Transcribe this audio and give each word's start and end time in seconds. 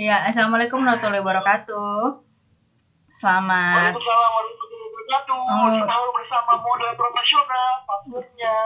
Ya, 0.00 0.24
Assalamualaikum 0.24 0.80
warahmatullahi 0.80 1.20
wabarakatuh. 1.20 2.24
Selamat. 3.12 3.92
Waalaikumsalam 3.92 4.30
warahmatullahi 4.32 4.80
wabarakatuh. 4.88 5.36
Oh. 5.36 6.08
Bersama 6.16 6.52
nasional, 7.12 7.72
passwordnya. 7.84 8.56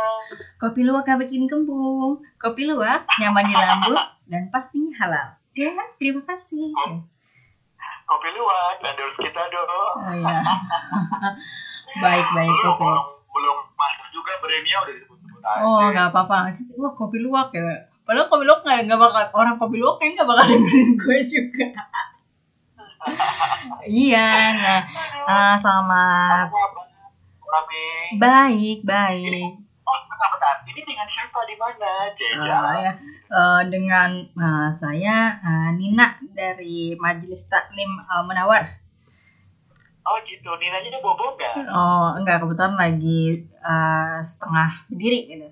Kopi 0.62 0.80
luwak 0.86 1.02
gak 1.02 1.18
bikin 1.26 1.50
kembung. 1.50 2.22
Kopi 2.38 2.70
luwak 2.70 3.02
nyaman 3.18 3.50
di 3.50 3.54
lambung 3.58 3.98
dan 4.30 4.46
pastinya 4.54 4.94
halal. 5.02 5.34
Ya, 5.58 5.74
terima 5.98 6.22
kasih. 6.22 6.70
Kopi 8.06 8.28
luwak, 8.38 8.78
endorse 8.78 9.18
kita 9.18 9.42
dong. 9.50 9.94
Oh 10.06 10.14
iya. 10.14 10.38
baik, 12.04 12.26
baik, 12.30 12.46
Belum, 12.46 12.78
kopi. 12.78 12.86
orang 12.86 13.06
belum 13.10 13.56
masuk 13.74 14.06
juga 14.14 14.32
brandnya 14.38 14.76
udah 14.86 14.94
disebut-sebut 15.02 15.42
aja. 15.42 15.62
Oh, 15.66 15.82
nggak 15.90 16.14
apa-apa. 16.14 16.54
Wah, 16.78 16.94
kopi 16.94 17.18
luwak 17.26 17.50
ya. 17.58 17.90
Padahal 18.04 18.28
kopi 18.28 18.44
luwak 18.44 18.60
nggak 18.60 18.80
nggak 18.84 19.00
bakal 19.00 19.24
orang 19.32 19.56
kopi 19.56 19.80
luwak 19.80 19.96
kayaknya 19.96 20.20
nggak 20.20 20.28
bakal 20.28 20.44
dengerin 20.44 20.88
gue 21.00 21.18
juga. 21.24 21.68
iya, 24.04 24.28
nah, 24.60 24.80
eh, 25.24 25.54
selamat. 25.60 26.48
Apa 26.52 26.60
apa? 26.68 26.80
Kami. 27.40 27.84
Baik, 28.20 28.78
baik. 28.84 29.52
Oh. 29.84 30.00
Ini 30.64 30.80
dengan 30.84 31.06
siapa 31.08 31.38
di 31.48 31.56
mana? 31.56 31.92
Eh, 32.12 32.80
ya, 32.84 32.92
eh, 33.24 33.62
dengan 33.72 34.10
eh, 34.20 34.68
saya 34.76 35.16
eh, 35.40 35.68
Nina 35.72 36.20
dari 36.36 36.92
Majelis 37.00 37.48
Taklim 37.48 37.88
Al 38.04 38.28
Munawar. 38.28 38.68
Oh 40.04 40.20
gitu, 40.28 40.52
Ninanya 40.60 40.92
dia 40.92 41.00
bobo 41.00 41.40
nggak? 41.40 41.72
Oh, 41.72 42.12
enggak 42.20 42.44
kebetulan 42.44 42.76
lagi 42.76 43.48
eh, 43.48 44.18
setengah 44.20 44.92
berdiri 44.92 45.20
gitu. 45.32 45.48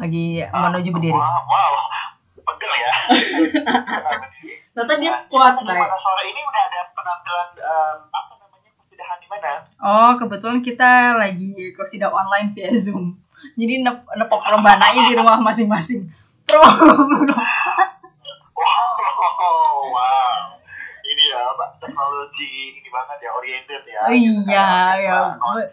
Lagi 0.00 0.26
menuju 0.42 0.88
berdiri. 0.90 1.12
Wow, 1.12 1.44
wow. 1.44 1.74
Pegel 2.40 2.72
ya. 2.74 2.92
Ternyata 4.72 4.94
dia 4.96 5.12
squat, 5.12 5.60
Gimana 5.60 5.76
baik. 5.76 5.92
sore 5.92 6.22
ini 6.24 6.40
udah 6.40 6.62
ada 6.64 6.80
penampilan 6.90 7.48
em, 7.54 7.98
apa 8.08 8.32
namanya 8.38 8.70
persidangan 8.74 9.18
di 9.20 9.28
mana? 9.28 9.50
Oh, 9.78 10.10
kebetulan 10.16 10.60
kita 10.60 10.90
lagi 11.14 11.50
kosida 11.74 12.08
online 12.08 12.56
via 12.56 12.72
Zoom. 12.72 13.18
Jadi 13.54 13.82
nep 13.82 14.08
nepok 14.08 14.40
rebananya 14.46 15.02
di 15.04 15.14
rumah 15.14 15.36
masing-masing. 15.38 16.08
Pro. 16.46 16.64
Wow, 18.60 19.88
wow. 19.88 20.52
Ini 21.00 21.24
ya, 21.32 21.42
Pak, 21.56 21.80
teknologi 21.80 22.52
ini 22.76 22.88
banget 22.88 23.18
ya, 23.18 23.30
oriented 23.32 23.82
ya. 23.82 24.00
Oh 24.04 24.12
iya, 24.12 24.68
ya. 25.00 25.18
Konser. 25.34 25.72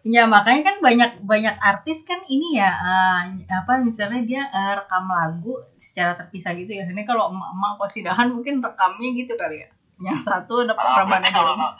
Ya 0.00 0.24
makanya 0.24 0.72
kan 0.72 0.76
banyak 0.80 1.10
banyak 1.28 1.56
artis 1.60 2.00
kan 2.08 2.24
ini 2.24 2.56
ya 2.56 2.72
eh, 2.72 3.20
apa 3.52 3.84
misalnya 3.84 4.24
dia 4.24 4.42
eh, 4.48 4.72
rekam 4.80 5.04
lagu 5.04 5.60
secara 5.76 6.16
terpisah 6.16 6.56
gitu 6.56 6.72
ya. 6.72 6.88
Ini 6.88 7.04
kalau 7.04 7.28
emak-emak 7.28 7.76
kosidahan 7.76 8.32
mungkin 8.32 8.64
rekamnya 8.64 9.08
gitu 9.12 9.36
kali 9.36 9.60
ya. 9.60 9.68
Yang 10.00 10.24
satu 10.24 10.64
berarti 10.64 11.20
di 11.20 11.30
kalau 11.36 11.52
rumah. 11.52 11.76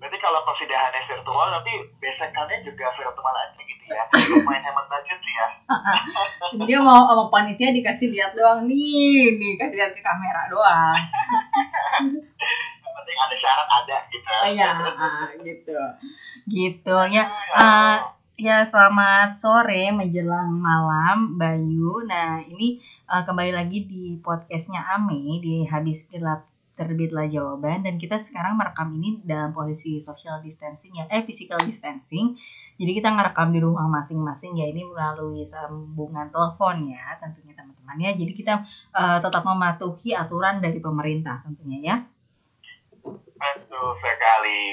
berarti 0.00 0.20
kalau 0.20 0.40
persidangannya 0.44 1.00
virtual 1.08 1.48
nanti 1.48 1.72
besekannya 1.96 2.56
juga 2.60 2.86
virtual 2.96 3.34
aja 3.36 3.60
gitu 3.60 3.84
ya. 3.88 4.04
Lumayan 4.32 4.64
hemat 4.64 4.84
budget 4.88 5.18
sih 5.20 5.34
ya. 5.36 5.48
Dia 6.68 6.78
mau 6.80 7.04
sama 7.04 7.28
panitia 7.28 7.76
dikasih 7.76 8.08
lihat 8.08 8.32
doang 8.32 8.64
nih, 8.64 9.36
nih 9.36 9.52
kasih 9.60 9.76
lihat 9.84 9.92
ke 9.92 10.00
kamera 10.00 10.48
doang. 10.48 10.96
Penting 13.14 13.30
ada 13.30 13.36
syarat 13.38 13.68
ada 13.70 13.96
gitu. 14.10 14.28
Oh 14.34 14.50
iya, 14.50 14.70
ah, 15.06 15.30
gitu. 15.46 15.78
Gitu 16.50 16.96
ya. 17.14 17.24
eh, 17.30 17.96
ya 18.34 18.66
selamat 18.66 19.38
sore 19.38 19.94
menjelang 19.94 20.50
malam 20.58 21.38
Bayu. 21.38 22.02
Nah, 22.10 22.42
ini 22.42 22.82
eh, 22.82 23.22
kembali 23.22 23.54
lagi 23.54 23.86
di 23.86 24.18
podcastnya 24.18 24.82
Ame 24.98 25.38
di 25.38 25.62
Habis 25.62 26.10
Gelap 26.10 26.42
Terbitlah 26.74 27.30
Jawaban 27.30 27.86
dan 27.86 28.02
kita 28.02 28.18
sekarang 28.18 28.58
merekam 28.58 28.90
ini 28.98 29.22
dalam 29.22 29.54
posisi 29.54 30.02
social 30.02 30.42
distancing 30.42 30.98
ya, 30.98 31.06
eh 31.06 31.22
physical 31.22 31.62
distancing. 31.62 32.34
Jadi 32.74 32.98
kita 32.98 33.14
ngerekam 33.14 33.54
di 33.54 33.62
rumah 33.62 33.86
masing-masing 33.86 34.58
ya 34.58 34.66
ini 34.74 34.82
melalui 34.82 35.46
sambungan 35.46 36.34
telepon 36.34 36.90
ya 36.90 37.14
tentunya 37.22 37.54
teman-teman 37.54 37.96
ya. 38.02 38.10
Jadi 38.18 38.32
kita 38.34 38.66
eh, 38.90 39.18
tetap 39.22 39.46
mematuhi 39.46 40.18
aturan 40.18 40.58
dari 40.58 40.82
pemerintah 40.82 41.46
tentunya 41.46 41.78
ya. 41.78 41.96
Betul 43.04 43.88
sekali. 44.00 44.64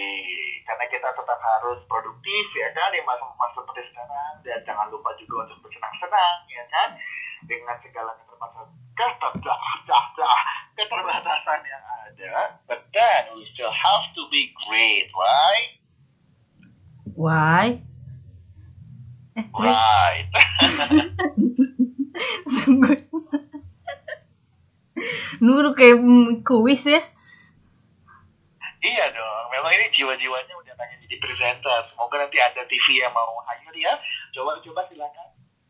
Karena 0.64 0.86
kita 0.88 1.09
tetap 1.12 1.40
harus 1.40 1.84
produktif 1.86 2.46
ya 2.56 2.72
kan 2.72 2.96
di 2.96 3.03
masa-masa 3.03 3.59
seperti 3.59 3.92
sekarang 3.92 4.34
dan 4.47 4.59
jangan 4.64 4.88
lupa 4.88 5.12
juga 5.19 5.44
untuk 5.50 5.68
bersenang-senang 5.68 6.47
ya 6.47 6.64
kan 6.72 6.90
dengan 7.44 7.75
segala 7.84 8.16
keterbatasan 8.16 8.72
keterbatasan 8.96 10.44
keterbatasan 10.80 11.59
yang 11.68 11.84
ada. 12.08 12.34
But 12.72 12.88
then 12.96 13.36
we 13.36 13.44
still 13.52 13.74
have 13.74 14.06
to 14.16 14.22
be 14.31 14.56
great, 14.64 15.12
right? 15.12 15.70
Why? 17.12 17.84
Eh. 19.36 19.46
Right. 19.52 20.28
Sungguh. 22.56 22.96
Nuru 25.41 25.74
kayak 25.74 25.97
kuis 26.46 26.86
ya. 26.86 27.02
Ini 29.74 29.88
jiwa-jiwanya 29.96 30.54
udah 30.59 30.74
pengen 30.76 30.98
jadi 31.08 31.16
presenter. 31.22 31.80
Semoga 31.88 32.16
nanti 32.28 32.38
ada 32.40 32.62
TV 32.68 33.00
yang 33.00 33.14
mau 33.16 33.40
hire 33.48 33.78
ya. 33.80 33.94
Coba-coba 34.36 34.88
silakan. 34.92 35.28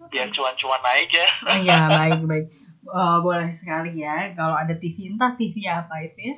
Biar 0.10 0.28
cuan-cuan 0.34 0.82
naik 0.82 1.14
ya. 1.14 1.28
Oh 1.46 1.58
iya, 1.62 1.78
baik, 1.86 2.22
baik. 2.26 2.46
Oh, 2.90 3.22
boleh 3.22 3.54
sekali 3.54 4.02
ya. 4.02 4.34
Kalau 4.34 4.58
ada 4.58 4.74
TV, 4.74 5.14
entah 5.14 5.38
TV 5.38 5.70
apa 5.70 6.02
itu 6.02 6.18
ya. 6.18 6.36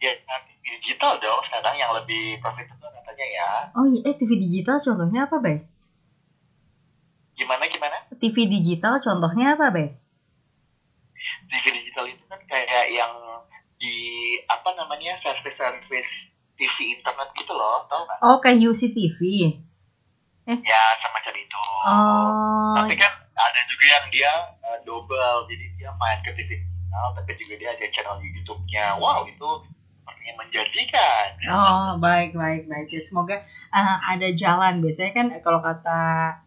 Ya, 0.00 0.12
nanti 0.24 0.56
digital 0.64 1.20
dong 1.20 1.44
sekarang 1.44 1.76
yang 1.76 1.92
lebih 1.92 2.40
profitable 2.40 2.88
katanya 2.88 3.26
ya. 3.28 3.50
Oh 3.76 3.84
iya, 3.84 4.00
eh 4.08 4.16
TV 4.16 4.40
digital 4.40 4.80
contohnya 4.80 5.28
apa, 5.28 5.36
Bay? 5.36 5.68
Gimana 7.36 7.68
gimana? 7.68 8.08
TV 8.16 8.48
digital 8.48 8.96
contohnya 9.04 9.60
apa, 9.60 9.68
Bay? 9.68 9.92
TV 11.52 11.64
digital 11.84 12.08
itu 12.08 12.24
kan 12.24 12.40
kayak 12.48 12.88
yang 12.88 13.12
di 13.80 13.96
apa 14.44 14.76
namanya 14.76 15.16
service 15.24 15.56
service 15.56 16.12
TV 16.60 17.00
internet 17.00 17.32
gitu 17.32 17.56
loh, 17.56 17.88
tau 17.88 18.04
nggak? 18.04 18.18
Oh, 18.20 18.36
kayak 18.44 18.60
UCTV. 18.60 19.18
Ya 20.44 20.84
semacam 21.00 21.34
itu. 21.40 21.62
Oh, 21.88 22.76
Tapi 22.76 22.94
kan 23.00 23.12
ada 23.32 23.60
juga 23.70 23.84
yang 23.88 24.06
dia 24.12 24.32
uh, 24.60 24.78
double, 24.84 25.48
jadi 25.48 25.64
dia 25.80 25.90
main 25.96 26.20
ke 26.20 26.36
TV 26.36 26.60
digital, 26.60 27.06
tapi 27.16 27.30
juga 27.40 27.54
dia 27.56 27.70
ada 27.72 27.86
channel 27.94 28.18
YouTube-nya. 28.20 28.98
Wow, 28.98 29.24
itu 29.30 29.48
sepertinya 30.02 30.34
menjanjikan. 30.42 31.26
Oh, 31.48 31.88
baik, 32.02 32.34
baik, 32.34 32.66
baik. 32.66 32.88
Ya, 32.90 33.00
semoga 33.00 33.40
uh, 33.70 33.98
ada 34.10 34.28
jalan. 34.34 34.82
Biasanya 34.82 35.12
kan 35.14 35.26
kalau 35.40 35.62
kata 35.62 36.00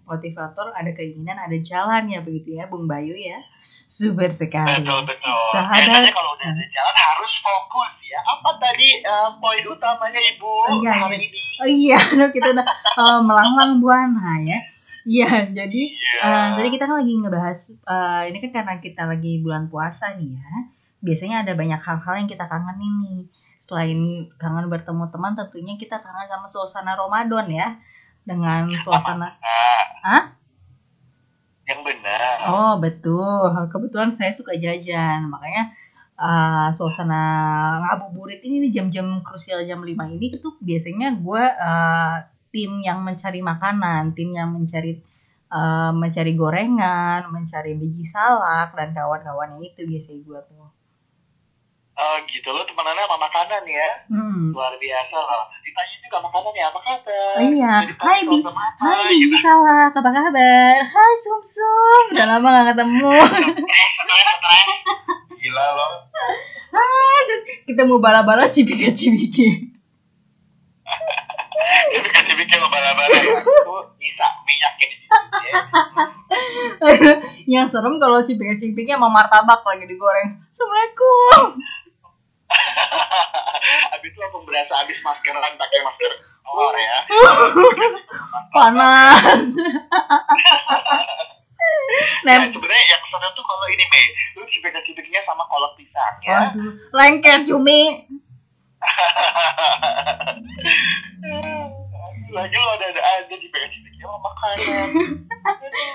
motivator 0.03 0.75
ada 0.75 0.91
keinginan, 0.91 1.39
ada 1.39 1.55
jalan 1.63 2.11
ya 2.11 2.19
begitu 2.21 2.59
ya, 2.59 2.67
Bung 2.67 2.85
Bayu 2.85 3.15
ya. 3.15 3.39
Super 3.85 4.29
sekali. 4.29 4.81
Betul 4.81 5.05
betul. 5.05 5.37
Sahabat- 5.49 5.85
Biasanya 5.85 6.11
kalau 6.11 6.31
udah 6.33 6.47
ada 6.49 6.65
jalan 6.65 6.95
harus 6.97 7.33
fokus 7.39 7.91
ya. 8.03 8.19
Apa 8.23 8.49
tadi 8.57 8.89
uh, 9.01 9.29
poin 9.37 9.63
utamanya 9.63 10.21
ibu 10.23 10.51
Iya, 10.77 10.91
hari 10.97 11.15
iya. 11.15 11.27
ini? 11.27 11.41
Oh 11.53 11.69
iya, 11.69 11.97
aduh, 12.11 12.29
kita 12.29 12.49
udah 12.51 12.65
uh, 12.97 13.19
melanglang 13.21 13.77
buana 13.77 14.41
ya. 14.41 14.59
Iya, 15.03 15.29
jadi 15.51 15.81
Iya. 15.91 16.19
uh, 16.23 16.47
jadi 16.55 16.67
kita 16.69 16.83
kan 16.85 16.95
lagi 16.97 17.13
ngebahas 17.15 17.59
uh, 17.83 18.21
ini 18.23 18.37
kan 18.39 18.51
karena 18.53 18.73
kita 18.79 19.03
lagi 19.03 19.33
bulan 19.39 19.67
puasa 19.67 20.15
nih 20.15 20.33
ya. 20.33 20.53
Biasanya 20.99 21.43
ada 21.43 21.53
banyak 21.53 21.77
hal-hal 21.77 22.13
yang 22.15 22.27
kita 22.27 22.45
kangenin 22.45 22.93
nih. 23.01 23.21
Selain 23.61 23.99
kangen 24.33 24.67
bertemu 24.67 25.07
teman, 25.07 25.33
tentunya 25.33 25.75
kita 25.75 25.95
kangen 25.97 26.27
sama 26.27 26.47
suasana 26.47 26.93
Ramadan 26.93 27.47
ya. 27.47 27.67
Dengan 28.23 28.71
suasana 28.77 29.35
Nah, 29.35 29.83
Hah? 30.01 30.21
Yang 31.73 31.81
benar. 31.81 32.37
Oh 32.45 32.73
betul, 32.77 33.49
kebetulan 33.73 34.13
saya 34.13 34.29
suka 34.29 34.53
jajan, 34.53 35.27
makanya 35.33 35.73
uh, 36.21 36.69
suasana 36.71 37.21
ngabuburit 37.81 38.45
ini 38.45 38.69
nih 38.69 38.71
jam-jam 38.71 39.25
krusial 39.25 39.65
jam 39.65 39.81
5 39.81 39.89
ini 40.13 40.37
itu 40.37 40.49
biasanya 40.61 41.17
gue 41.17 41.43
uh, 41.43 42.15
tim 42.53 42.79
yang 42.85 43.01
mencari 43.01 43.41
makanan, 43.41 44.13
tim 44.13 44.29
yang 44.37 44.53
mencari 44.53 45.01
uh, 45.49 45.89
mencari 45.89 46.37
gorengan, 46.37 47.27
mencari 47.33 47.73
biji 47.73 48.05
salak 48.05 48.77
dan 48.77 48.93
kawan-kawannya 48.93 49.61
itu 49.65 49.89
biasanya 49.89 50.21
gue 50.21 50.39
tuh. 50.53 50.69
Oh 51.93 52.15
gitu 52.25 52.49
lo 52.49 52.65
temenannya 52.65 53.05
sama 53.05 53.17
makanan 53.21 53.63
ya 53.69 53.89
Hmm. 54.09 54.49
luar 54.49 54.73
biasa 54.81 55.13
lah 55.13 55.45
juga 56.13 56.29
makanan 56.29 56.53
ya 56.53 56.65
apa 56.69 56.77
kabar 56.85 57.33
Oh 57.33 57.41
iya, 57.41 57.73
hai 57.97 58.21
Bi, 58.29 58.37
hai 58.45 59.01
gitu. 59.17 59.33
biji 59.33 59.37
salak, 59.41 59.97
apa 59.97 60.09
kabar? 60.13 60.77
Hai 60.85 61.13
Sum 61.17 61.41
Sum, 61.41 62.03
udah 62.13 62.25
lama 62.29 62.47
gak 62.53 62.77
ketemu. 62.77 63.17
Gila 65.41 65.65
lo 65.73 65.87
Hai, 66.69 67.17
terus 67.25 67.41
kita 67.65 67.89
mau 67.89 67.97
bala-bala 67.97 68.45
cibiki-cibiki. 68.45 69.73
Tapi 71.97 72.09
kan 72.13 72.23
dibikin 72.29 72.61
lo 72.61 72.69
bala-bala 72.69 73.17
Tuh 73.65 73.97
bisa 73.97 74.25
minyaknya 74.45 74.85
di 74.85 74.95
situ 75.01 75.09
ya 75.49 75.61
yang 77.57 77.65
serem 77.65 77.97
kalau 77.97 78.21
cipika-cipiknya 78.21 79.01
sama 79.01 79.09
martabak 79.09 79.65
lagi 79.65 79.89
digoreng. 79.89 80.45
Assalamualaikum. 80.53 81.57
habis 83.93 84.09
itu 84.11 84.19
langsung 84.19 84.43
berasa 84.45 84.73
habis 84.83 84.97
maskeran 85.01 85.53
pakai 85.57 85.79
masker 85.81 86.11
kolor 86.43 86.75
ya. 86.77 86.97
Panas. 88.55 89.45
Nah, 92.23 92.35
sebenarnya 92.47 92.85
yang 92.91 93.03
seru 93.07 93.29
tuh 93.35 93.43
kalau 93.43 93.67
ini 93.71 93.83
Mei, 93.87 94.05
lu 94.39 94.43
cipika-cipiknya 94.47 95.23
sama 95.27 95.43
kolak 95.47 95.75
pisang 95.75 96.15
ya. 96.23 96.51
waduh, 96.51 96.71
lengket 96.95 97.41
cumi. 97.47 98.07
Lagi 102.31 102.55
lo 102.55 102.69
ada 102.75 102.85
ada 102.87 103.01
aja 103.03 103.35
cipika-cipiknya 103.35 104.05
sama 104.07 104.19
makanan. 104.31 104.87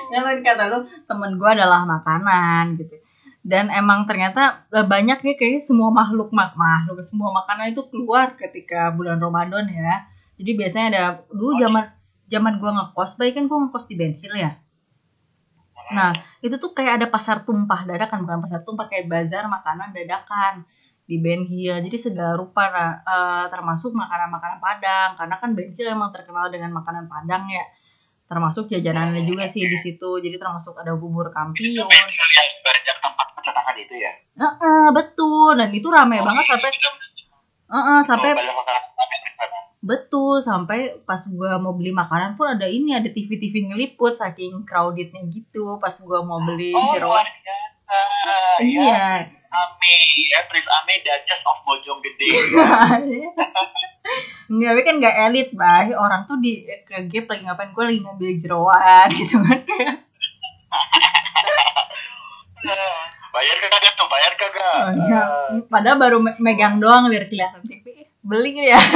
Ya 0.09 0.19
kan 0.25 0.37
kata 0.45 0.65
lu 0.73 0.79
temen 1.09 1.31
gue 1.37 1.51
adalah 1.53 1.85
makanan 1.85 2.77
gitu. 2.81 2.97
Dan 3.43 3.71
emang 3.71 4.05
ternyata 4.05 4.67
eh, 4.75 4.85
banyak 4.85 5.23
ya 5.25 5.35
kayak 5.39 5.63
semua 5.63 5.89
makhluk 5.95 6.35
mak 6.35 6.59
makhluk 6.59 7.01
semua 7.07 7.33
makanan 7.33 7.73
itu 7.73 7.87
keluar 7.89 8.35
ketika 8.35 8.93
bulan 8.93 9.19
Ramadan 9.23 9.65
ya. 9.71 10.05
Jadi 10.39 10.51
biasanya 10.55 10.87
ada 10.95 11.05
dulu 11.33 11.59
zaman 11.59 11.85
zaman 12.29 12.61
gue 12.61 12.71
ngekos, 12.71 13.17
baik 13.17 13.35
kan 13.41 13.45
gue 13.49 13.59
ngekos 13.59 13.85
di 13.89 13.95
Ben 13.97 14.15
Hill 14.21 14.37
ya. 14.37 14.53
Nah, 15.89 16.13
itu 16.45 16.61
tuh 16.61 16.77
kayak 16.77 17.01
ada 17.01 17.07
pasar 17.09 17.49
tumpah 17.49 17.89
dadakan, 17.89 18.29
bukan 18.29 18.45
pasar 18.45 18.61
tumpah 18.61 18.93
kayak 18.93 19.09
bazar 19.09 19.49
makanan 19.49 19.97
dadakan 19.97 20.69
di 21.09 21.17
Ben 21.17 21.49
Hill. 21.49 21.81
Jadi 21.81 21.97
segala 21.97 22.37
rupa 22.37 22.69
eh, 22.69 23.47
termasuk 23.49 23.97
makanan-makanan 23.97 24.61
Padang 24.61 25.11
karena 25.17 25.35
kan 25.41 25.51
Ben 25.57 25.73
Hill 25.73 25.89
emang 25.89 26.13
terkenal 26.13 26.53
dengan 26.53 26.77
makanan 26.77 27.09
Padang 27.09 27.49
ya. 27.49 27.65
Termasuk 28.29 28.69
jajanannya 28.69 29.25
juga 29.25 29.49
sih 29.49 29.65
di 29.65 29.79
situ. 29.81 30.21
Jadi 30.21 30.37
termasuk 30.37 30.77
ada 30.77 30.93
bubur 30.93 31.33
kampiun. 31.33 31.89
Lihat 31.89 32.53
banyak 32.61 32.97
tempat 33.01 33.27
pencetakan 33.33 33.65
itu 33.79 33.95
ya. 33.95 34.13
Heeh, 34.37 34.85
betul. 34.91 35.55
Dan 35.55 35.71
itu 35.71 35.87
rame 35.87 36.19
banget 36.19 36.45
sampai 36.45 36.71
Heeh, 37.69 37.99
sampai 38.03 38.31
makanan 38.33 38.55
makanan 38.57 38.81
di 39.21 39.31
sana. 39.35 39.59
betul 39.79 40.35
sampai 40.39 40.79
pas 41.03 41.21
gua 41.29 41.57
mau 41.57 41.71
beli 41.71 41.93
makanan 41.93 42.35
pun 42.35 42.49
ada 42.49 42.65
ini 42.65 42.93
ada 42.93 43.07
TV-TV 43.07 43.69
ngeliput 43.69 44.13
saking 44.13 44.65
crowdednya 44.65 45.23
gitu 45.27 45.77
pas 45.77 45.95
gua 45.99 46.21
mau 46.21 46.41
beli 46.41 46.73
Oh, 46.73 46.91
jeroan. 46.91 47.23
luar 47.23 47.27
biasa. 47.29 47.97
Ya, 48.59 48.61
Iya. 48.61 49.07
Ame, 49.49 49.95
ya, 50.27 50.45
Prince 50.45 50.69
Ame, 50.71 50.95
Duchess 50.99 51.43
of 51.43 51.59
Bojonggede. 51.63 52.29
Enggak, 54.49 54.71
tapi 54.71 54.83
kan 54.83 54.95
gak 54.99 55.17
elit, 55.27 55.49
Bay. 55.53 55.93
Orang 55.93 56.25
tuh 56.25 56.37
di 56.37 56.53
ke 56.83 57.05
gap 57.07 57.25
lagi 57.27 57.43
ngapain? 57.45 57.73
Gue 57.73 57.85
lagi 57.85 58.01
ngambil 58.01 58.31
jeroan 58.37 59.09
gitu 59.17 59.41
kan. 59.41 59.61
Kayak, 62.59 62.98
bayar 63.39 63.57
kagak 63.61 63.93
tuh, 63.95 64.09
bayar 64.09 64.33
kagak. 64.35 64.75
oh, 64.75 64.91
iya. 65.01 65.23
Padahal 65.65 65.97
baru 65.97 66.19
me- 66.19 66.39
megang 66.39 66.77
doang 66.77 67.07
biar 67.07 67.23
kelihatan 67.25 67.63
TV. 67.63 67.87
Beli 68.21 68.67
ya? 68.67 68.81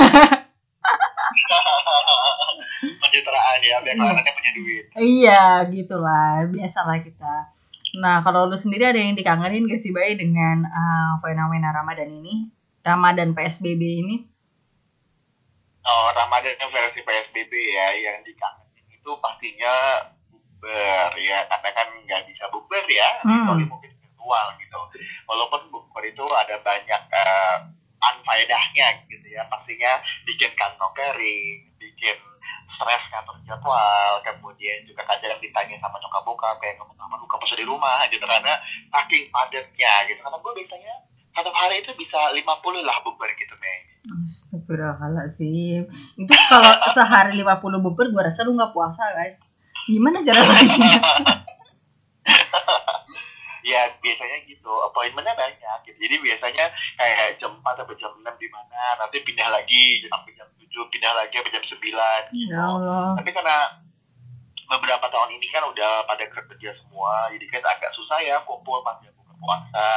Pencitraan 2.83 3.61
ya, 3.63 3.77
biar 3.81 3.95
Iya. 3.95 4.11
kalian 4.13 4.35
punya 4.35 4.53
duit. 4.53 4.85
iya, 4.97 5.43
gitulah. 5.69 6.43
Biasalah 6.49 6.99
kita. 7.01 7.35
Nah, 7.95 8.19
kalau 8.21 8.49
lu 8.49 8.57
sendiri 8.57 8.83
ada 8.85 8.97
yang 8.97 9.13
dikangenin 9.13 9.65
gak 9.65 9.79
sih, 9.79 9.93
Bay, 9.93 10.17
dengan 10.17 10.65
uh, 10.65 11.21
fenomena 11.21 11.71
Ramadan 11.71 12.09
ini? 12.11 12.49
Ramadan 12.81 13.31
PSBB 13.31 13.79
ini? 14.03 14.17
Oh, 15.81 16.09
Ramadan 16.11 16.57
versi 16.59 17.01
PSBB 17.01 17.53
ya, 17.53 17.87
yang 18.01 18.19
dikangenin 18.23 18.59
itu 18.89 19.11
pastinya 19.19 19.75
bukber 20.27 21.11
ya, 21.17 21.45
karena 21.45 21.71
kan 21.71 21.87
nggak 22.01 22.23
bisa 22.25 22.45
bukber 22.49 22.83
ya, 22.89 23.09
Hmm. 23.21 23.45
kecuali 23.45 23.65
mungkin 23.67 23.92
virtual 24.23 24.47
gitu. 24.63 24.81
Walaupun 25.27 25.61
bukber 25.75 26.07
itu 26.07 26.23
ada 26.31 26.63
banyak 26.63 27.03
eh, 27.11 27.57
unfaedahnya 27.99 28.87
gitu 29.11 29.27
ya, 29.27 29.43
pastinya 29.51 29.99
bikin 30.27 30.55
kantong 30.55 30.95
kering, 30.95 31.71
bikin 31.79 32.19
stres 32.79 33.05
ngatur 33.11 33.37
jadwal, 33.47 34.23
kemudian 34.27 34.83
juga 34.87 35.07
kadang 35.07 35.39
ditanya 35.39 35.77
sama 35.79 35.99
nyokap 36.03 36.23
bokap 36.25 36.57
kayak 36.59 36.79
kamu 36.81 36.95
sama 36.99 37.15
lu 37.21 37.27
kamu 37.29 37.45
di 37.53 37.67
rumah 37.67 38.03
gitu 38.11 38.25
karena 38.27 38.59
saking 38.91 39.29
padatnya 39.31 39.95
gitu. 40.07 40.21
Karena 40.23 40.39
gue 40.39 40.53
biasanya 40.63 40.95
satu 41.33 41.51
hari 41.51 41.83
itu 41.83 41.91
bisa 41.99 42.31
50 42.35 42.43
lah 42.87 42.97
bukber 43.03 43.31
gitu, 43.39 43.55
Mei. 43.59 43.79
Astagfirullahaladzim. 44.03 45.87
Itu 46.19 46.35
kalau 46.51 46.73
sehari 46.91 47.39
50 47.39 47.85
bubur, 47.85 48.11
gue 48.11 48.23
rasa 48.23 48.43
lu 48.43 48.59
gak 48.59 48.75
puasa, 48.75 49.01
guys. 49.15 49.39
Gimana 49.87 50.27
cara 50.27 50.43
lagi? 50.51 50.79
ya 53.63 53.89
biasanya 54.03 54.39
gitu 54.53 54.73
appointmentnya 54.85 55.33
banyak 55.33 55.79
gitu. 55.89 55.97
Jadi 55.97 56.17
biasanya 56.21 56.69
kayak 57.01 57.41
jam 57.41 57.57
4 57.57 57.81
sampai 57.81 57.97
jam 57.97 58.13
6 58.13 58.25
di 58.37 58.49
mana 58.53 59.01
nanti 59.01 59.17
pindah 59.25 59.49
lagi 59.49 60.05
sampai 60.07 60.37
jam 60.37 60.49
7 60.61 60.93
pindah 60.93 61.13
lagi 61.17 61.33
sampai 61.33 61.53
jam 61.57 61.65
9 61.65 61.81
gitu. 62.37 62.53
Ya 62.53 62.61
Allah. 62.61 63.17
tapi 63.17 63.31
karena 63.33 63.57
beberapa 64.69 65.07
tahun 65.09 65.37
ini 65.37 65.47
kan 65.53 65.65
udah 65.69 66.05
pada 66.09 66.25
kerja 66.29 66.71
semua 66.81 67.29
jadi 67.33 67.45
kan 67.49 67.63
agak 67.65 67.93
susah 67.97 68.21
ya 68.21 68.41
kumpul 68.45 68.85
pas 68.85 69.01
jam 69.01 69.13
buka 69.17 69.33
puasa. 69.41 69.89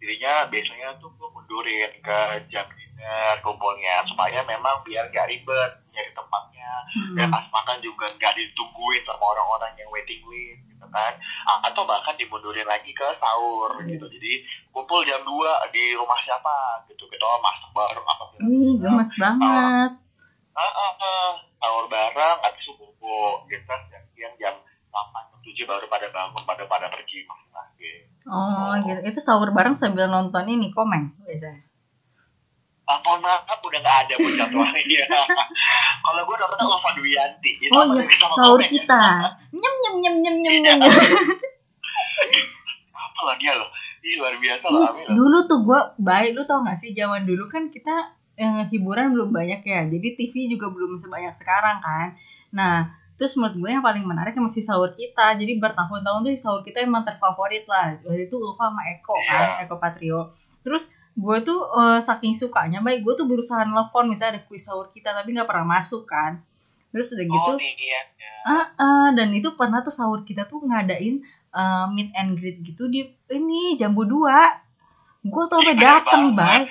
Jadinya 0.00 0.48
biasanya 0.52 1.00
tuh 1.00 1.08
gue 1.16 1.28
mundurin 1.32 1.92
ke 2.04 2.18
jam 2.52 2.68
dinner 2.94 3.34
kumpulnya 3.40 4.06
supaya 4.06 4.40
memang 4.44 4.80
biar 4.82 5.10
gak 5.10 5.26
ribet 5.26 5.72
nyari 5.90 6.10
tempatnya 6.12 6.70
dan 7.14 7.26
Hmm. 7.26 7.32
pas 7.32 7.46
makan 7.52 7.78
juga 7.80 8.06
nggak 8.08 8.34
ditungguin 8.34 9.02
sama 9.04 9.24
orang-orang 9.28 9.72
yang 9.74 9.88
waiting 9.88 10.22
list 10.24 10.62
gitu 10.64 10.86
kan 10.88 11.12
atau 11.60 11.82
bahkan 11.84 12.14
dimundurin 12.14 12.64
lagi 12.64 12.90
ke 12.90 13.08
sahur 13.16 13.74
Hmm. 13.74 13.86
gitu 13.86 14.06
jadi 14.08 14.32
kumpul 14.70 15.02
jam 15.02 15.20
2 15.20 15.34
di 15.70 15.94
rumah 15.94 16.18
siapa 16.20 16.54
gitu 16.86 17.04
kita 17.04 17.26
masak 17.40 17.70
bareng 17.72 18.04
apa 18.04 18.24
gitu 18.32 18.42
Ih, 18.44 18.74
gemes 18.80 19.10
banget. 19.16 19.90
ah, 20.52 20.62
ah, 20.62 20.92
ah. 20.96 21.30
sahur 21.56 21.86
bareng 21.88 22.38
habis 22.40 22.60
itu 22.60 22.72
bobo 22.74 23.42
gitu 23.48 23.64
kan 23.64 23.80
jam 23.88 24.02
siang 24.12 24.34
jam 24.36 24.54
8 24.88 25.30
jam 25.30 25.38
7 25.40 25.66
baru 25.66 25.86
pada 25.88 26.06
bangun 26.08 26.42
pada 26.44 26.62
pada 26.64 26.86
pergi 26.88 27.22
masing-masing 27.24 28.02
Oh, 28.24 28.72
gitu. 28.80 29.00
Itu 29.04 29.20
sahur 29.20 29.52
bareng 29.52 29.76
sambil 29.76 30.08
nonton 30.08 30.48
ini 30.48 30.72
komeng 30.72 31.12
biasanya. 31.20 31.60
Ah, 32.84 33.00
mohon 33.00 33.20
maaf 33.20 33.40
udah 33.58 33.80
nggak 33.80 33.98
ada 34.04 34.14
buat 34.14 34.34
jadwalnya 34.36 35.04
kalau 36.04 36.20
gue 36.22 36.36
nonton 36.36 36.58
Ulfa 36.62 36.90
Duyanti 36.92 37.50
itu 37.56 37.72
Oh 37.72 37.84
iya, 37.88 38.04
sahur 38.30 38.60
kita. 38.60 39.04
Nyem 39.50 39.74
nyem 39.80 39.94
nyem 39.98 40.14
nyem 40.20 40.36
nyem 40.36 40.54
Iya. 40.54 40.72
nyem. 40.74 40.80
apa 42.94 43.20
lah 43.22 43.36
dia 43.36 43.52
loh? 43.54 43.68
Ih, 44.00 44.14
luar 44.14 44.36
biasa 44.36 44.64
Ih, 44.64 44.74
loh. 44.74 44.92
dulu 45.10 45.38
tuh 45.46 45.60
gua 45.62 45.80
baik 45.96 46.36
lu 46.36 46.44
tau 46.44 46.60
gak 46.60 46.76
sih 46.76 46.92
zaman 46.92 47.24
dulu 47.24 47.48
kan 47.48 47.68
kita 47.68 48.12
eh, 48.34 48.68
hiburan 48.68 49.12
belum 49.12 49.32
banyak 49.32 49.64
ya. 49.64 49.80
Jadi 49.86 50.08
TV 50.14 50.34
juga 50.50 50.68
belum 50.68 50.94
sebanyak 50.94 51.34
sekarang 51.34 51.80
kan. 51.80 52.12
Nah 52.50 52.84
terus 53.14 53.32
menurut 53.34 53.54
gue 53.54 53.70
yang 53.70 53.80
paling 53.80 54.02
menarik 54.02 54.34
yang 54.34 54.44
masih 54.44 54.60
sahur 54.60 54.92
kita. 54.92 55.34
Jadi 55.34 55.56
bertahun-tahun 55.56 56.20
tuh 56.20 56.34
sahur 56.34 56.60
kita 56.60 56.82
emang 56.82 57.00
terfavorit 57.02 57.64
lah. 57.64 57.96
Waktu 57.98 58.28
itu 58.28 58.36
Ulfa 58.36 58.68
sama 58.68 58.82
Eko 58.90 59.16
kan 59.24 59.48
Eko 59.62 59.78
Patrio. 59.78 60.20
Terus 60.60 60.92
gue 61.14 61.36
tuh 61.46 61.60
eh, 61.70 62.00
saking 62.02 62.34
sukanya 62.34 62.82
baik 62.82 63.06
gue 63.06 63.14
tuh 63.14 63.26
berusaha 63.30 63.62
nelfon 63.62 64.10
misalnya 64.10 64.38
ada 64.38 64.42
kuis 64.50 64.66
sahur 64.66 64.90
kita 64.90 65.14
tapi 65.14 65.30
nggak 65.30 65.46
pernah 65.46 65.78
masuk 65.78 66.04
kan 66.04 66.42
terus 66.90 67.10
udah 67.10 67.26
gitu 67.26 67.52
oh 67.54 67.58
Ah, 68.44 68.68
ah, 68.76 69.08
dan 69.16 69.32
itu 69.32 69.56
pernah 69.56 69.80
tuh 69.80 69.88
sahur 69.88 70.20
kita 70.20 70.44
tuh 70.44 70.60
ngadain 70.68 71.24
uh, 71.56 71.88
meet 71.88 72.12
and 72.12 72.36
greet 72.36 72.60
gitu 72.60 72.92
di 72.92 73.08
ini 73.32 73.72
jambu 73.72 74.04
dua. 74.04 74.60
Gue 75.24 75.48
tuh 75.48 75.64
sampai 75.64 75.80
dateng, 75.80 76.36
bay. 76.36 76.68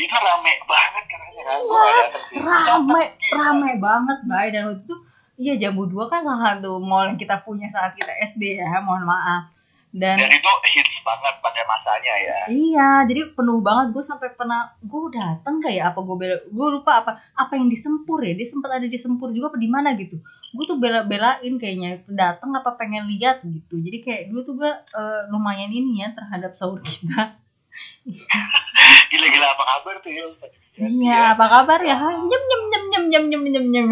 itu 0.00 0.16
rame 0.16 0.52
banget 0.64 1.04
kan 1.04 1.20
Iya, 1.20 1.54
sih. 1.60 2.40
Rame, 2.40 3.02
Iya. 3.12 3.32
rame 3.36 3.70
banget, 3.76 4.18
bay. 4.24 4.48
Dan 4.48 4.72
waktu 4.72 4.88
itu, 4.88 4.96
iya 5.36 5.54
jambu 5.60 5.84
dua 5.84 6.08
kan 6.08 6.24
salah 6.24 6.56
satu 6.56 6.80
mall 6.80 7.12
yang 7.12 7.20
kita 7.20 7.44
punya 7.44 7.68
saat 7.68 7.92
kita 7.92 8.08
SD 8.32 8.56
ya, 8.64 8.80
mohon 8.80 9.04
maaf. 9.04 9.52
Dan 9.90 10.22
dan 10.22 10.30
itu 10.30 10.50
hits 10.70 11.02
banget 11.02 11.34
pada 11.42 11.62
masanya 11.66 12.14
ya 12.14 12.38
iya, 12.46 12.90
jadi 13.10 13.34
penuh 13.34 13.58
banget. 13.58 13.90
Gue 13.90 14.06
sampai 14.06 14.30
pernah, 14.38 14.70
gue 14.78 15.02
dateng 15.10 15.58
kayak 15.58 15.90
apa 15.90 15.98
gue 16.06 16.16
bela, 16.16 16.36
gue 16.46 16.66
lupa 16.78 17.02
apa, 17.02 17.18
apa 17.34 17.52
yang 17.58 17.66
disempur 17.66 18.22
ya. 18.22 18.38
Dia 18.38 18.46
sempat 18.46 18.70
ada 18.70 18.86
di 18.86 18.94
sempur 18.94 19.34
juga 19.34 19.50
apa 19.50 19.58
di 19.58 19.66
mana 19.66 19.98
gitu. 19.98 20.22
Gue 20.54 20.64
tuh 20.66 20.78
bela-belain 20.78 21.54
kayaknya 21.58 22.06
dateng 22.06 22.54
apa 22.54 22.78
pengen 22.78 23.10
lihat 23.10 23.42
gitu. 23.42 23.82
Jadi 23.82 23.98
kayak 23.98 24.22
dulu 24.30 24.40
tuh 24.46 24.54
gue 24.62 24.70
eh, 24.70 25.20
lumayan 25.34 25.74
ini 25.74 26.06
ya 26.06 26.14
terhadap 26.14 26.54
sahur 26.54 26.78
kita. 26.86 27.34
gila-gila 29.10 29.46
apa 29.58 29.64
kabar 29.74 29.94
tuh 30.06 30.12
ya? 30.14 30.24
Iya, 30.80 31.34
apa 31.34 31.44
kabar 31.50 31.80
ya? 31.82 31.98
Nyem 31.98 32.42
nyem 32.46 32.62
nyem 32.70 32.84
nyem 32.88 33.04
nyem 33.10 33.24
nyem 33.26 33.44
nyem 33.50 33.66
nyem. 33.74 33.86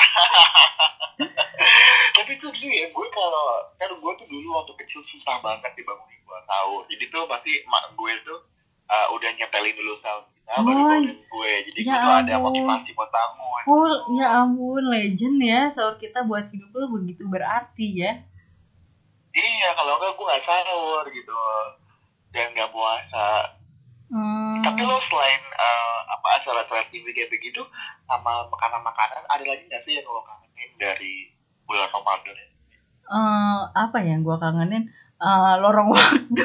tapi 2.16 2.32
tuh 2.40 2.50
dulu 2.52 2.72
ya 2.72 2.86
gue 2.88 3.06
kalau 3.12 3.46
kan 3.76 3.90
gue 3.90 4.12
tuh 4.16 4.26
dulu 4.28 4.48
waktu 4.60 4.72
kecil 4.84 5.00
susah 5.08 5.40
banget 5.44 5.72
dibangunin 5.76 6.20
gue 6.20 6.38
sahur 6.48 6.82
jadi 6.88 7.04
tuh 7.12 7.24
pasti 7.28 7.52
mak 7.68 7.92
gue 7.94 8.12
tuh 8.24 8.40
uh, 8.88 9.06
udah 9.14 9.30
nyepelin 9.36 9.74
dulu 9.76 9.94
sahur 10.00 10.24
kita 10.28 10.38
Nah, 10.50 10.66
baru 10.66 10.82
bangunin 10.82 11.22
gue. 11.22 11.52
Jadi 11.70 11.80
ya 11.86 11.94
gue 11.94 12.02
tuh 12.02 12.14
ada 12.26 12.34
motivasi 12.42 12.90
buat 12.98 13.10
bangun. 13.14 13.62
Oh 13.70 13.86
ya 14.18 14.26
ampun 14.42 14.82
legend 14.90 15.38
ya 15.38 15.70
sahur 15.70 15.94
kita 15.94 16.26
buat 16.26 16.50
hidup 16.50 16.74
lo 16.74 16.98
begitu 16.98 17.22
berarti 17.30 18.02
ya. 18.02 18.18
Iya, 19.30 19.68
kalau 19.78 19.94
enggak 19.94 20.18
gue 20.18 20.26
nggak 20.26 20.42
sahur 20.42 21.06
gitu. 21.06 21.38
Dan 22.34 22.50
nggak 22.50 22.74
puasa. 22.74 23.59
Hmm. 24.10 24.58
Tapi 24.66 24.80
lo 24.82 24.98
selain 25.06 25.42
eh, 25.54 25.98
apa 26.10 26.26
acara-acara 26.42 26.90
TV 26.90 27.14
kayak 27.14 27.30
begitu, 27.30 27.62
sama 28.10 28.46
makanan-makanan, 28.50 29.22
ada 29.30 29.44
lagi 29.46 29.62
nggak 29.70 29.82
sih 29.86 30.02
yang 30.02 30.06
lo 30.10 30.22
kangenin 30.26 30.70
dari 30.78 31.30
bulan 31.64 31.86
Ramadan 31.94 32.34
ini? 32.34 32.46
eh, 33.10 33.60
apa 33.74 33.96
ya 34.02 34.14
yang 34.14 34.22
gue 34.22 34.36
kangenin 34.38 34.90
Eh, 35.20 35.54
lorong 35.60 35.92
waktu. 35.96 36.44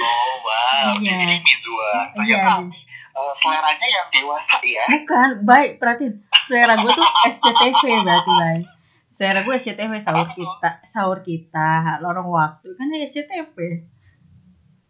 Oh, 0.00 0.32
wow. 0.44 0.92
Jadi 1.00 1.40
Mizua. 1.40 2.12
Ternyata 2.12 2.68
eh, 3.16 3.32
seleranya 3.40 3.86
yang 3.88 4.06
dewasa 4.12 4.56
ya. 4.60 4.84
Bukan, 4.84 5.28
baik 5.48 5.80
perhatiin. 5.80 6.20
Selera 6.44 6.76
gue 6.76 6.92
tuh 6.92 7.08
SCTV 7.32 8.04
berarti 8.04 8.32
baik. 8.36 8.64
Selera 9.16 9.40
gue 9.48 9.54
SCTV 9.56 9.92
sahur 9.96 10.28
kita, 10.36 10.70
sahur 10.84 11.18
kita, 11.24 12.00
lorong 12.04 12.28
waktu 12.28 12.68
kan 12.76 12.92
ya 12.92 13.08
SCTV. 13.08 13.56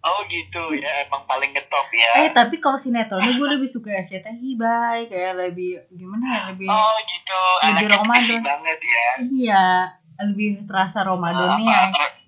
Oh 0.00 0.25
gitu 0.25 0.62
ya, 0.75 1.04
emang 1.04 1.23
paling 1.25 1.52
ngetop 1.52 1.87
ya. 1.90 2.12
Eh 2.19 2.30
tapi 2.30 2.57
kalau 2.57 2.76
sinetronnya 2.76 3.37
gue 3.37 3.49
lebih 3.50 3.69
suka 3.69 3.92
SCTV 3.99 4.57
baik, 4.57 5.07
kayak 5.09 5.35
lebih 5.38 5.76
gimana 5.90 6.25
ya 6.26 6.40
lebih 6.49 6.66
Oh 6.66 6.97
gitu, 7.02 7.40
Lebih 7.62 7.85
anaknya 7.85 7.97
Ramadan. 7.99 8.40
Banget 8.42 8.78
ya. 8.80 9.07
iya 9.23 9.64
lebih 10.19 10.49
terasa 10.64 11.00
Ramadannya. 11.02 11.69
Apa, 11.87 11.92
ter- 11.95 12.19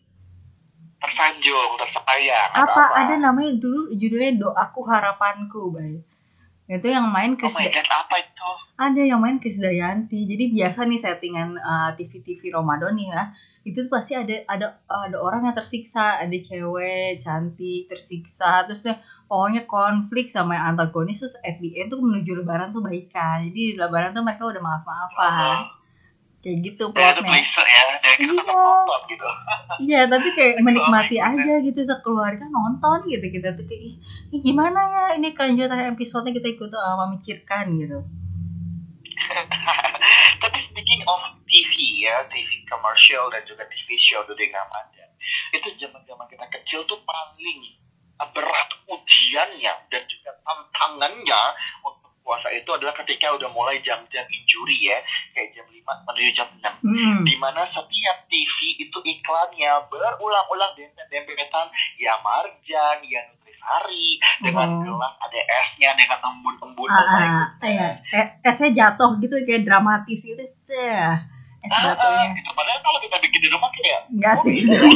tersanjung, 0.99 1.71
tersayang. 1.77 2.51
atau 2.53 2.63
apa 2.69 2.85
ada 2.95 3.15
namanya 3.17 3.57
dulu 3.57 3.91
judulnya 3.91 4.39
doaku 4.39 4.81
harapanku 4.85 5.73
baik 5.73 6.03
itu 6.69 6.87
yang 6.87 7.05
main 7.07 7.35
Oh 7.35 7.51
my 7.51 7.67
Da- 7.67 7.75
god, 7.75 7.89
apa 7.91 8.17
itu? 8.19 8.51
ada 8.79 9.03
yang 9.03 9.19
main 9.19 9.37
Chris 9.37 9.59
Dayanti 9.59 10.25
jadi 10.25 10.45
biasa 10.49 10.87
nih 10.87 10.97
settingan 10.97 11.57
uh, 11.57 11.91
TV-TV 11.93 12.49
Ramadan 12.51 12.95
nih 12.95 13.11
ya 13.11 13.23
itu 13.63 13.87
tuh 13.87 13.91
pasti 13.91 14.19
ada 14.19 14.43
ada 14.51 14.67
ada 14.87 15.17
orang 15.17 15.47
yang 15.47 15.55
tersiksa 15.55 16.19
ada 16.19 16.35
cewek 16.35 17.23
cantik 17.23 17.87
tersiksa 17.87 18.67
terus 18.67 18.83
dia 18.83 18.99
pokoknya 19.31 19.65
konflik 19.65 20.29
sama 20.29 20.59
yang 20.59 20.75
antagonis 20.75 21.23
terus 21.23 21.33
at 21.41 21.57
the 21.63 21.79
end 21.79 21.89
tuh 21.89 22.03
menuju 22.03 22.43
lebaran 22.43 22.75
tuh 22.75 22.83
baikan 22.83 23.47
jadi 23.47 23.55
di 23.55 23.65
lebaran 23.79 24.11
tuh 24.13 24.21
mereka 24.21 24.51
udah 24.51 24.61
maaf 24.61 24.83
maafan 24.83 25.71
kayak 26.43 26.59
gitu 26.67 26.91
Ya 26.91 27.15
itu 27.15 27.23
plotnya 27.23 27.31
ya, 27.31 27.39
Iya. 28.19 28.35
gitu. 29.07 29.27
Iya, 29.79 30.01
tapi 30.11 30.29
kayak 30.35 30.59
menikmati 30.61 31.17
oh 31.23 31.31
aja 31.33 31.63
gitu 31.63 31.81
sekeluarga 31.81 32.45
nonton 32.51 33.07
gitu 33.07 33.31
kita 33.31 33.55
tuh 33.55 33.63
kayak 33.63 33.79
"Ih, 33.79 33.95
ini 34.29 34.37
gimana 34.43 34.81
ya 34.83 35.05
ini 35.17 35.31
kelanjutan 35.33 35.95
episodenya 35.95 36.35
kita 36.35 36.59
ikut 36.59 36.75
uh, 36.75 36.99
memikirkan 37.07 37.79
gitu. 37.79 38.03
Speaking 40.93 41.09
of 41.09 41.25
TV 41.49 42.05
ya, 42.05 42.21
TV 42.29 42.69
commercial 42.69 43.33
dan 43.33 43.41
juga 43.49 43.65
TV 43.65 43.97
show 43.97 44.21
during 44.29 44.53
Ramadan, 44.53 45.09
itu 45.57 45.73
zaman-zaman 45.81 46.29
kita 46.29 46.45
kecil 46.53 46.85
tuh 46.85 47.01
paling 47.01 47.81
berat 48.21 48.71
ujiannya 48.85 49.73
dan 49.89 50.03
juga 50.05 50.37
tantangannya 50.45 51.43
untuk 51.81 52.13
puasa 52.21 52.53
itu 52.53 52.69
adalah 52.77 52.93
ketika 53.01 53.33
udah 53.33 53.49
mulai 53.57 53.81
jam-jam 53.81 54.29
injury 54.29 54.93
ya, 54.93 55.01
kayak 55.33 55.57
jam 55.57 55.65
5 55.65 55.81
menuju 55.81 56.31
jam 56.37 56.49
6. 56.61 56.61
Hmm. 56.61 57.25
di 57.25 57.41
mana 57.41 57.65
setiap 57.73 58.29
TV 58.29 58.85
itu 58.85 58.99
iklannya 59.01 59.89
berulang-ulang 59.89 60.77
dempet-dempetan 60.77 61.73
ya 61.97 62.21
marjan, 62.21 63.01
ya 63.09 63.33
nutrisari 63.63 64.07
dengan 64.43 64.69
Oh. 64.69 64.83
gelas 64.83 65.15
ada 65.23 65.39
esnya 65.39 65.91
dengan 65.95 66.19
embun-embun 66.21 66.89
Ah, 66.91 66.99
oh 66.99 67.07
ah, 67.07 67.47
iya. 67.63 67.89
Eh, 68.11 68.27
esnya 68.43 68.69
jatuh 68.75 69.17
gitu 69.19 69.35
kayak 69.47 69.63
dramatis 69.63 70.21
gitu. 70.21 70.43
Teh. 70.67 71.15
Es 71.63 71.71
Ah, 71.71 71.79
ah, 71.79 71.95
batunya. 71.95 72.35
gitu. 72.35 72.51
Padahal 72.53 72.81
kalau 72.83 72.99
kita 72.99 73.17
bikin 73.23 73.41
di 73.41 73.49
rumah 73.49 73.71
kayak 73.71 74.01
Enggak 74.11 74.35
sih 74.37 74.53
gitu. 74.59 74.75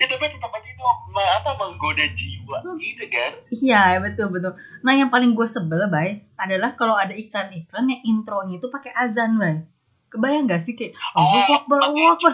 Ya 0.00 0.10
tapi 0.10 0.26
tetap 0.26 0.50
aja 0.50 0.66
itu 0.66 0.82
apa 1.14 1.50
menggoda 1.54 2.02
jiwa 2.02 2.58
gitu 2.74 3.04
kan. 3.06 3.32
Iya, 3.48 4.02
betul 4.02 4.34
betul. 4.34 4.52
Nah, 4.82 4.98
yang 4.98 5.14
paling 5.14 5.30
gue 5.30 5.46
sebel, 5.46 5.86
Bay, 5.86 6.26
adalah 6.34 6.74
kalau 6.74 6.98
ada 6.98 7.14
iklan-iklan 7.14 7.86
yang 7.86 8.02
intronya 8.02 8.58
itu 8.58 8.66
pakai 8.66 8.90
azan, 8.92 9.38
Bay. 9.38 9.62
Kebayang 10.10 10.50
gak 10.50 10.58
sih 10.58 10.74
kayak 10.74 10.98
Allahu 11.14 11.54
Akbar, 11.54 11.78
Allahu 11.86 12.18
Akbar. 12.18 12.32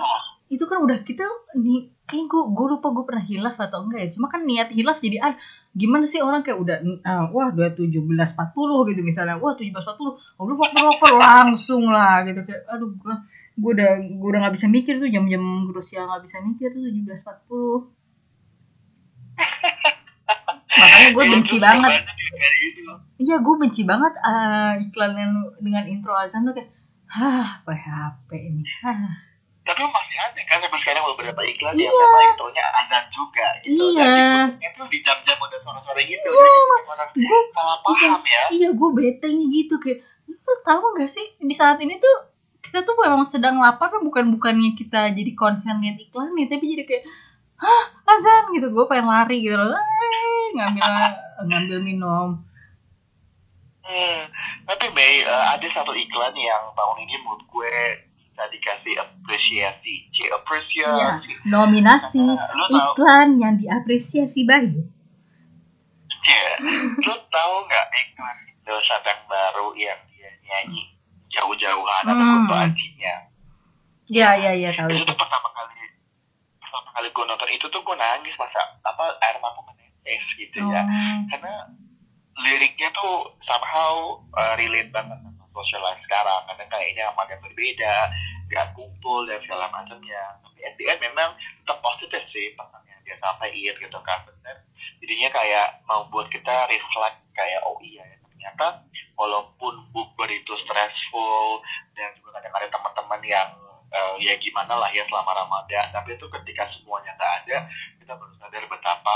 Itu 0.48 0.64
kan 0.64 0.80
udah 0.80 1.04
kita 1.04 1.24
nih 1.60 1.92
kayak 2.08 2.24
gue 2.24 2.42
gue 2.56 2.66
lupa 2.72 2.88
gue 2.96 3.04
pernah 3.04 3.24
hilaf 3.24 3.56
atau 3.60 3.84
enggak 3.84 4.00
ya. 4.04 4.08
Cuma 4.16 4.32
kan 4.32 4.48
niat 4.48 4.72
hilaf 4.72 4.98
jadi 4.98 5.20
ah 5.20 5.34
gimana 5.76 6.08
sih 6.08 6.24
orang 6.24 6.40
kayak 6.40 6.58
udah 6.58 6.76
ah, 7.04 7.28
wah 7.28 7.52
dua 7.52 7.68
tujuh 7.76 8.00
belas 8.02 8.32
empat 8.32 8.56
puluh 8.56 8.88
gitu 8.88 9.04
misalnya. 9.04 9.36
Wah 9.36 9.52
tujuh 9.52 9.70
belas 9.70 9.84
empat 9.84 9.96
puluh. 10.00 10.14
Oh 10.40 10.48
lu 10.48 10.56
apa 10.56 11.08
langsung 11.12 11.92
lah 11.92 12.24
gitu. 12.24 12.40
Kayak 12.48 12.64
aduh 12.66 12.90
gue 12.96 13.14
gue 13.58 13.70
udah 13.76 13.90
gue 14.00 14.28
udah 14.32 14.40
nggak 14.46 14.54
bisa 14.56 14.66
mikir 14.70 14.96
tuh 14.96 15.10
jam-jam 15.10 15.42
Rusia 15.68 16.06
nggak 16.06 16.22
bisa 16.24 16.36
mikir 16.40 16.72
tuh 16.72 16.80
tujuh 16.80 17.02
belas 17.04 17.20
empat 17.26 17.38
puluh. 17.44 17.80
Makanya 20.78 21.08
gue 21.12 21.24
Ya, 21.24 21.30
benci 21.34 21.56
terus 21.58 21.64
banget. 21.66 21.90
gitu. 22.62 22.92
iya 23.18 23.36
gue 23.42 23.54
benci 23.58 23.82
banget 23.82 24.14
ah, 24.22 24.78
iklan 24.78 25.12
yang 25.12 25.32
dengan 25.58 25.84
intro 25.90 26.14
azan 26.14 26.46
tuh 26.46 26.54
kayak 26.54 26.70
hah 27.10 27.60
PHP 27.66 28.30
ini? 28.32 28.62
Hah 28.80 29.10
Tapi 29.68 29.80
masih 29.84 30.16
ada 30.16 30.40
kan 30.42 30.56
sampai 30.58 30.80
sekarang 30.80 31.02
beberapa 31.12 31.40
iklan 31.44 31.72
Iya. 31.72 31.84
yang 31.84 31.92
memang 31.94 32.24
intronya 32.26 32.64
azan 32.74 33.04
juga 33.12 33.46
gitu. 33.60 33.84
Iya. 33.92 34.00
Dan 34.00 34.16
diputarnya 34.16 34.68
tuh 34.72 34.86
di 34.88 34.98
jam-jam 35.04 35.36
udah 35.36 35.60
sore-sore 35.60 36.02
gitu. 36.02 36.24
Iya. 36.26 36.40
Jadi 36.40 36.58
bikin 36.58 36.86
orang 36.88 37.08
gue 37.12 37.40
salah 37.52 37.78
paham 37.82 38.20
ya. 38.24 38.42
iya 38.50 38.68
gue 38.72 38.90
bete 38.90 39.28
gitu 39.28 39.74
kayak 39.76 39.98
lu 40.26 40.54
tahu 40.62 40.84
gak 40.96 41.08
sih 41.08 41.26
di 41.36 41.52
saat 41.52 41.76
ini 41.78 41.96
tuh 41.96 42.16
kita 42.64 42.80
tuh 42.82 42.96
memang 42.96 43.24
sedang 43.24 43.56
lapar 43.56 43.88
kan 43.88 44.00
bukan 44.00 44.28
bukannya 44.30 44.72
kita 44.72 45.12
jadi 45.12 45.32
konsen 45.32 45.76
lihat 45.78 45.96
iklan 45.98 46.32
nih 46.32 46.48
tapi 46.48 46.64
jadi 46.66 46.84
kayak 46.84 47.04
hah 47.56 47.84
azan 48.06 48.48
gitu 48.52 48.68
gue 48.68 48.84
pengen 48.86 49.08
lari 49.08 49.40
gitu 49.40 49.56
loh 49.56 49.76
ngambil 50.50 50.84
ngambil 51.48 51.78
minum 51.80 52.28
Hmm. 53.80 54.28
Tapi 54.68 54.92
Mei, 54.92 55.24
eh, 55.24 55.44
ada 55.48 55.64
satu 55.72 55.96
iklan 55.96 56.36
yang 56.36 56.60
tahun 56.76 57.08
ini 57.08 57.14
menurut 57.24 57.40
gue 57.48 57.72
bisa 58.38 58.54
dikasih 58.54 58.94
apresiasi. 59.02 59.94
C 60.14 60.16
apresiasi. 60.30 61.32
nominasi 61.42 62.22
Karena 62.22 62.54
lu 62.54 62.66
tahu, 62.70 62.78
iklan 62.78 63.28
yang 63.42 63.54
diapresiasi 63.58 64.46
baik 64.46 64.78
ya, 66.22 66.54
lu 67.02 67.14
tahu 67.34 67.54
nggak 67.66 67.86
iklan 67.90 68.36
Indosat 68.54 69.02
yang 69.02 69.22
baru 69.26 69.74
yang 69.74 69.98
dia 70.14 70.30
nyanyi 70.46 70.86
jauh-jauhan 71.34 72.06
ada 72.06 72.14
Hmm. 72.14 72.46
Kunto 72.46 72.54
Ajinya. 72.54 73.14
ya 74.06 74.28
ya 74.38 74.54
ya 74.54 74.70
tahu 74.78 74.94
Itu 74.94 75.02
tuh 75.02 75.18
pertama 75.18 75.50
kali 75.50 75.82
pertama 76.62 76.88
kali 76.94 77.08
gue 77.10 77.24
nonton 77.26 77.50
itu 77.50 77.66
tuh 77.66 77.80
gue 77.82 77.96
nangis 77.98 78.38
masa 78.38 78.78
apa 78.86 79.18
air 79.18 79.42
mata 79.42 79.66
menetes 79.66 80.22
gitu 80.38 80.62
ya. 80.62 80.86
Oh. 80.86 81.18
karena 81.34 81.54
liriknya 82.38 82.86
tuh 82.94 83.34
somehow 83.42 84.22
uh, 84.38 84.54
relate 84.54 84.94
banget 84.94 85.18
social 85.58 85.82
life 85.82 86.00
sekarang 86.06 86.46
karena 86.46 86.64
kayaknya 86.70 87.04
yang 87.10 87.42
berbeda 87.42 87.94
gak 88.48 88.66
kumpul 88.72 89.28
dan 89.28 89.42
segala 89.44 89.68
macamnya 89.68 90.38
tapi 90.40 90.60
at 90.64 90.74
the 90.80 90.84
end 90.88 91.00
memang 91.02 91.36
tetap 91.62 91.78
positif 91.84 92.22
sih 92.32 92.56
pesan 92.56 92.82
yang 92.88 93.00
dia 93.04 93.16
sampaikan 93.20 93.76
gitu 93.76 93.98
kan 94.06 94.18
Bener. 94.24 94.56
jadinya 95.04 95.28
kayak 95.34 95.66
mau 95.84 96.08
buat 96.08 96.30
kita 96.32 96.70
reflect 96.70 97.18
kayak 97.36 97.60
oh 97.68 97.76
iya 97.84 98.06
ya 98.08 98.16
ternyata 98.24 98.86
walaupun 99.18 99.92
bukber 99.92 100.30
itu 100.32 100.54
stressful 100.64 101.60
dan 101.92 102.14
juga 102.16 102.40
kadang 102.40 102.54
ada 102.56 102.68
teman-teman 102.72 103.20
yang 103.26 103.48
uh, 103.92 104.14
ya 104.16 104.32
gimana 104.40 104.80
lah 104.80 104.88
ya 104.94 105.04
selama 105.10 105.36
Ramadan 105.44 105.84
tapi 105.92 106.16
itu 106.16 106.26
ketika 106.40 106.64
semuanya 106.72 107.12
nggak 107.20 107.32
ada 107.44 107.58
kita 108.00 108.12
baru 108.16 108.32
sadar 108.40 108.64
betapa 108.64 109.14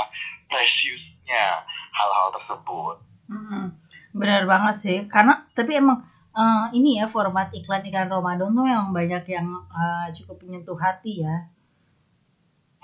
preciousnya 0.50 1.64
hal-hal 1.96 2.28
tersebut 2.36 3.00
Mm-mm. 3.32 3.72
Benar 4.12 4.44
banget 4.44 4.74
sih, 4.76 4.98
karena 5.08 5.48
tapi 5.56 5.80
emang 5.80 6.04
eh, 6.32 6.64
ini 6.72 7.00
ya 7.00 7.06
format 7.06 7.48
iklan-iklan 7.52 8.08
Ramadan 8.08 8.50
tuh 8.52 8.66
yang 8.66 8.86
banyak 8.90 9.24
yang 9.28 9.46
eh, 9.70 10.06
cukup 10.12 10.36
menyentuh 10.42 10.76
hati 10.76 11.24
ya. 11.24 11.36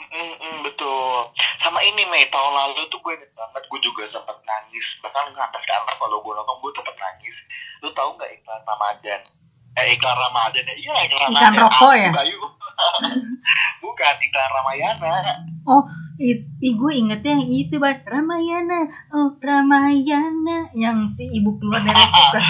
Mm-mm, 0.09 0.65
betul. 0.65 1.29
Sama 1.61 1.85
ini 1.85 2.07
Mei 2.09 2.25
tahun 2.33 2.53
lalu 2.55 2.89
tuh 2.89 2.97
gue 3.03 3.13
inget 3.13 3.29
banget 3.37 3.61
gue 3.67 3.81
juga 3.83 4.09
sempat 4.09 4.41
nangis. 4.41 4.87
Bahkan 5.05 5.37
sampai 5.37 5.61
sekarang 5.61 5.85
kalau 6.01 6.25
gue 6.25 6.33
nonton 6.33 6.57
gue 6.65 6.73
tetap 6.73 6.97
nangis. 6.97 7.37
Lu 7.85 7.91
tahu 7.93 8.17
nggak 8.17 8.31
iklan 8.41 8.63
Ramadan? 8.65 9.21
Eh 9.77 9.87
iklan 9.95 10.17
Ramadan 10.17 10.65
ya? 10.65 10.75
Iya 10.75 10.95
iklan 11.05 11.29
Iklan 11.29 11.53
Ramadan. 11.53 11.61
rokok 11.61 11.93
Aku, 11.93 11.99
ya? 11.99 12.11
Bukan 13.85 14.15
iklan 14.23 14.51
Ramayana. 14.55 15.15
Oh, 15.69 15.83
i, 16.17 16.31
i- 16.63 16.77
gue 16.79 16.93
ingetnya 16.95 17.37
yang 17.37 17.45
itu 17.45 17.77
bang. 17.77 18.01
Ramayana, 18.07 18.89
oh 19.13 19.37
Ramayana. 19.37 20.73
Yang 20.73 20.99
si 21.21 21.25
ibu 21.37 21.59
keluar 21.61 21.85
dari 21.85 22.01
kan. 22.33 22.43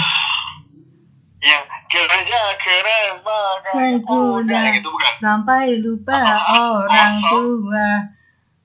Naik 2.69 4.05
kuda. 4.05 4.61
gitu 4.77 4.89
bukan? 4.93 5.13
Sampai 5.17 5.81
lupa 5.81 6.21
orang 6.53 7.25
tua. 7.33 7.89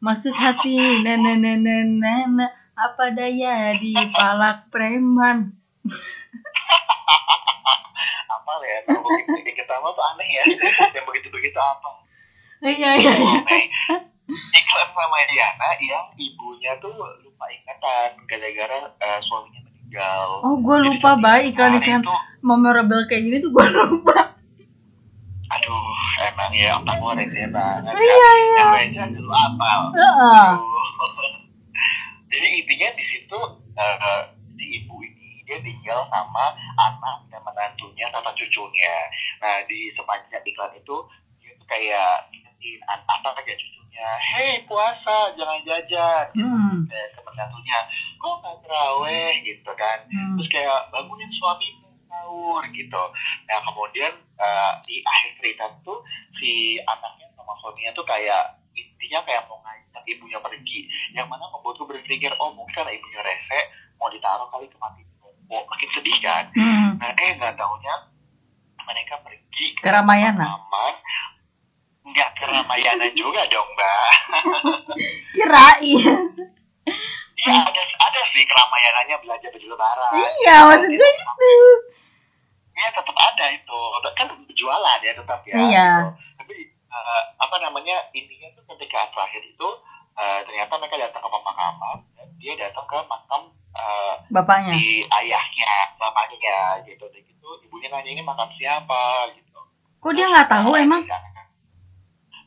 Maksud 0.04 0.36
hati 0.36 1.00
na 1.00 1.16
na 1.16 1.40
na 1.40 1.54
na 1.56 1.76
na, 1.88 2.16
na. 2.28 2.48
apa 2.74 3.16
daya 3.16 3.80
di 3.80 3.96
palak 4.12 4.68
preman? 4.68 5.56
Apa 8.28 8.52
ya 8.60 8.78
kalau 8.84 9.00
begitu. 9.08 9.52
Kita 9.56 9.80
mah 9.80 9.92
tuh 9.96 10.04
aneh 10.04 10.28
ya. 10.28 10.44
Yang 10.92 11.06
begitu 11.08 11.28
begitu 11.32 11.60
apa? 11.60 11.90
Iya 12.64 13.00
iya 13.00 13.14
iya. 13.16 13.40
Iklan 14.32 14.90
sama 14.96 15.20
Diana 15.28 15.70
yang 15.84 16.08
ibunya 16.16 16.72
tuh 16.80 16.96
lupa 16.96 17.46
ingatan 17.52 18.24
gara-gara 18.28 18.88
eh, 18.88 19.20
suaminya 19.24 19.63
meninggal 19.94 20.28
oh 20.42 20.56
gue 20.58 20.78
lupa 20.82 21.12
baik 21.16 21.54
iklan 21.54 21.72
hari 21.72 21.86
iklan 21.86 22.02
tuh, 22.02 22.18
memorable 22.42 23.04
kayak 23.06 23.24
gini 23.24 23.38
tuh 23.40 23.52
gue 23.52 23.66
lupa 23.70 24.34
aduh 25.46 25.86
emang 26.24 26.52
ya 26.52 26.82
otak 26.82 26.98
gue 26.98 27.12
rese 27.16 27.42
banget 27.48 27.94
Iya, 27.94 28.16
kan. 28.18 28.36
iya. 28.36 28.58
Yang 28.58 28.74
aja 28.90 29.04
dulu 29.14 29.30
apal 29.32 29.82
Heeh. 29.94 30.50
jadi 32.34 32.48
intinya 32.58 32.90
di 32.92 33.06
situ 33.06 33.40
eh, 33.72 34.22
si 34.52 34.66
ibu 34.82 34.96
ini 34.98 35.46
dia 35.46 35.62
tinggal 35.62 36.10
sama 36.10 36.58
anak 36.80 37.30
dan 37.30 37.42
menantunya 37.46 38.10
sama 38.10 38.34
cucunya 38.34 38.96
nah 39.38 39.62
di 39.64 39.94
sepanjang 39.94 40.42
iklan 40.42 40.74
itu 40.74 40.98
dia 41.38 41.54
tuh 41.54 41.68
kayak 41.70 42.34
ingetin 42.34 42.82
an- 42.90 43.06
apa 43.06 43.38
kayak 43.38 43.54
cucunya 43.54 44.08
hei 44.34 44.66
puasa 44.66 45.38
jangan 45.38 45.62
jajan 45.62 46.26
gitu. 46.34 46.42
Hmm. 46.42 46.82
dan 46.90 47.08
menantunya 47.22 47.78
kok 48.18 48.34
nggak 48.42 48.58
teraweh 48.66 49.33
kan. 49.84 50.00
Hmm. 50.08 50.36
terus 50.40 50.48
kayak 50.48 50.80
bangunin 50.90 51.28
suamimu 51.36 51.90
sahur 52.08 52.64
gitu. 52.72 53.04
Nah 53.50 53.60
kemudian 53.68 54.14
eh, 54.40 54.72
di 54.88 55.04
akhir 55.04 55.30
cerita 55.42 55.66
tuh 55.84 56.00
si 56.40 56.80
anaknya 56.80 57.28
sama 57.36 57.54
suaminya 57.60 57.92
tuh 57.92 58.06
kayak 58.08 58.56
intinya 58.74 59.20
kayak 59.28 59.44
mau 59.52 59.60
ngajak 59.60 60.04
ibunya 60.08 60.40
pergi. 60.40 60.88
Yang 61.12 61.28
mana 61.28 61.46
membuatku 61.52 61.84
berpikir 61.84 62.32
oh 62.40 62.56
mungkin 62.56 62.72
karena 62.74 62.96
ibunya 62.96 63.22
rese 63.22 63.60
mau 64.00 64.08
ditaruh 64.08 64.48
kali 64.50 64.66
ke 64.68 64.78
mati 64.80 65.02
oh, 65.52 65.64
makin 65.68 65.90
sedih 65.94 66.18
kan? 66.24 66.46
Hmm. 66.56 66.98
nah 66.98 67.12
eh 67.14 67.32
nggak 67.38 67.54
taunya 67.60 67.96
mereka 68.84 69.16
pergi 69.24 69.66
Ke 69.80 69.90
Ramayana? 69.92 70.44
taman. 70.44 70.94
Nggak 72.04 72.30
ke 72.36 72.46
Ramayana 72.46 73.08
juga 73.16 73.42
dong 73.48 73.70
mbak. 73.74 74.12
Kirain 75.36 76.20
Iya 77.44 77.60
ada 77.60 77.82
ada 77.84 78.22
sih 78.32 78.44
keramayanannya 78.48 79.16
belanja 79.20 79.48
baju 79.52 79.68
lebaran 79.68 80.03
iya 80.16 80.56
maksud 80.66 80.90
gue 80.90 81.10
itu 81.12 81.52
Iya 82.74 82.90
tetap 82.90 83.14
ada 83.16 83.46
itu 83.54 83.80
kan 84.18 84.28
jualan 84.50 85.00
ya 85.00 85.14
tetap 85.14 85.40
ya. 85.46 85.56
Iya. 85.56 85.90
gitu. 85.94 86.10
Tapi 86.36 86.54
eh, 86.68 87.22
apa 87.38 87.56
namanya 87.60 88.10
intinya 88.12 88.50
tuh 88.54 88.66
ketika 88.74 89.08
terakhir 89.10 89.42
itu 89.42 89.68
eh, 90.14 90.40
ternyata 90.44 90.74
mereka 90.78 90.98
datang 91.00 91.22
ke 91.22 91.30
pemakaman 91.30 91.98
dan 92.14 92.28
dia 92.38 92.54
datang 92.58 92.86
ke 92.86 92.98
makam 93.06 93.42
eh, 93.74 94.14
bapaknya 94.28 94.74
si 94.74 95.06
ayahnya 95.06 95.74
bapaknya 95.96 96.82
gitu. 96.84 97.06
Dan 97.08 97.22
gitu 97.22 97.50
ibunya 97.62 97.88
nanya 97.90 98.10
ini 98.10 98.22
makam 98.22 98.50
siapa 98.54 99.30
gitu. 99.34 99.60
kok 100.00 100.14
dia 100.14 100.28
nggak 100.28 100.50
tahu 100.50 100.74
Nah, 100.74 100.82
emang 100.82 101.02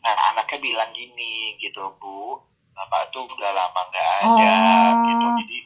Nah 0.03 0.15
anaknya 0.31 0.59
bilang 0.61 0.91
gini 0.93 1.55
gitu 1.57 1.83
bu, 1.99 2.39
bapak 2.73 3.11
tuh 3.11 3.27
udah 3.27 3.51
lama 3.51 3.81
nggak 3.91 4.11
ada 4.21 4.53
Oh. 4.93 5.03
gitu. 5.03 5.27
Jadi 5.41 5.59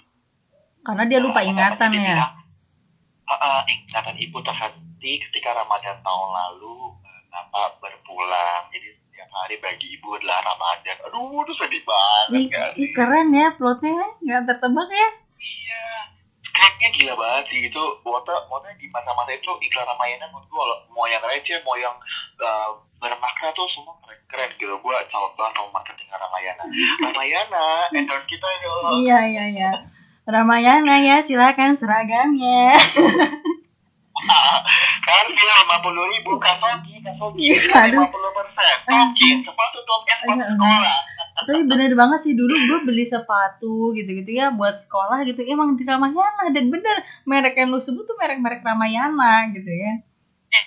karena 0.81 1.05
dia 1.05 1.19
lupa 1.21 1.41
Nah, 1.41 1.49
ingatan 1.49 1.91
dia 1.93 2.01
ya 2.01 2.15
bilang, 2.17 2.33
"Ah, 3.27 3.35
ah, 3.37 3.61
ingatan 3.65 4.17
ibu 4.17 4.39
terhenti 4.41 5.13
ketika 5.29 5.51
Ramadan 5.55 5.97
tahun 6.01 6.29
lalu 6.31 6.77
eh, 7.05 7.23
Bapak 7.31 7.79
berpulang. 7.79 8.67
Jadi 8.69 8.91
setiap 8.91 9.31
hari 9.31 9.57
bagi 9.61 9.87
ibu 9.95 10.17
adalah 10.17 10.43
Ramadan. 10.43 10.97
Aduh, 11.07 11.45
itu 11.45 11.53
sedih 11.55 11.83
banget 11.85 12.41
ih, 12.41 12.47
kan? 12.51 12.71
ih, 12.75 12.91
keren 12.91 13.29
ya 13.31 13.49
plotnya 13.55 13.95
nggak 14.19 14.43
tertebak 14.49 14.89
ya 14.89 15.09
Iya. 15.39 15.85
Skripnya 16.43 16.89
gila 16.99 17.15
banget 17.17 17.45
sih 17.49 17.61
itu. 17.71 17.85
Wota, 18.03 18.35
Wota 18.51 18.69
di 18.77 18.91
masa-masa 18.91 19.31
itu 19.31 19.47
iklan 19.63 19.87
Ramayana 19.87 20.27
menurut 20.29 20.49
gue 20.49 20.65
mau 20.91 21.07
yang 21.07 21.23
receh, 21.23 21.63
mau 21.63 21.79
yang 21.79 21.95
eh, 22.41 22.69
bermakna 22.99 23.49
tuh 23.55 23.69
semua 23.71 23.95
keren-keren 24.03 24.51
gitu. 24.59 24.75
Gue 24.81 24.95
salut 25.09 25.33
banget 25.39 25.55
sama 25.55 25.69
marketing 25.71 26.09
Ramayana. 26.11 26.65
Ramayana, 27.07 27.67
endorse 27.95 28.27
kita 28.27 28.49
yuk. 28.61 29.07
iya 29.07 29.19
iya 29.29 29.45
iya 29.49 29.71
Ramayana 30.25 31.01
ya 31.01 31.17
silakan 31.21 31.75
seragamnya. 31.75 32.77
Kan 35.01 35.27
dia 35.33 35.53
lima 35.65 35.81
puluh 35.81 36.05
ribu 36.07 36.37
kasogi 36.37 37.01
kasogi 37.01 37.41
Iya, 37.57 37.89
lima 37.89 38.05
puluh 38.07 38.31
persen. 38.37 38.77
Tokin 38.85 39.37
sepatu 39.43 39.79
sepatu 39.81 40.29
Iya, 40.29 40.45
sekolah. 40.45 40.99
tapi 41.41 41.65
bener 41.65 41.97
banget 41.97 42.21
sih 42.21 42.37
dulu 42.37 42.53
gue 42.53 42.79
beli 42.85 43.09
sepatu 43.09 43.97
gitu-gitu 43.97 44.29
ya 44.29 44.53
buat 44.53 44.77
sekolah 44.77 45.25
gitu. 45.25 45.41
Emang 45.43 45.73
di 45.75 45.89
Ramayana 45.89 46.53
dan 46.53 46.69
bener 46.69 46.97
merek 47.25 47.57
yang 47.57 47.73
lu 47.73 47.81
sebut 47.81 48.05
tuh 48.05 48.13
merek-merek 48.15 48.61
Ramayana 48.61 49.49
gitu 49.51 49.73
ya. 49.73 50.05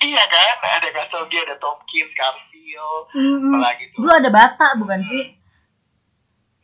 Iya 0.02 0.22
kan? 0.26 0.54
Ada 0.82 0.88
kasogi 0.90 1.38
ada 1.38 1.54
tokin 1.54 2.10
Scarfio 2.10 2.90
Mm-mm. 3.14 3.54
apalagi 3.54 3.84
tuh. 3.94 4.02
Dulu 4.02 4.10
ada 4.10 4.30
bata 4.34 4.66
bukan 4.74 5.00
sih 5.06 5.30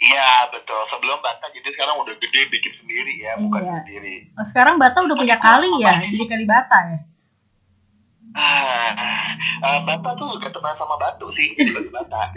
iya 0.01 0.49
betul. 0.49 0.81
Sebelum 0.89 1.21
bata 1.21 1.47
jadi 1.53 1.69
sekarang 1.73 2.01
udah 2.01 2.15
gede 2.17 2.49
bikin 2.49 2.73
sendiri 2.81 3.15
ya 3.21 3.37
bukan 3.37 3.61
Iya. 3.63 3.77
sendiri. 3.85 4.15
Oh, 4.37 4.47
sekarang 4.47 4.81
bata 4.81 5.05
udah 5.05 5.17
punya 5.17 5.37
kali 5.37 5.69
ya 5.81 6.01
jadi 6.01 6.25
kali 6.27 6.45
bata 6.49 6.79
ya? 6.91 6.99
Ah 8.31 9.27
eh, 9.61 9.81
bata 9.83 10.15
tuh 10.15 10.39
juga 10.39 10.49
teman 10.55 10.75
sama 10.79 10.95
batu 10.97 11.27
sih 11.35 11.51
jadi 11.55 11.91
bata. 11.91 12.23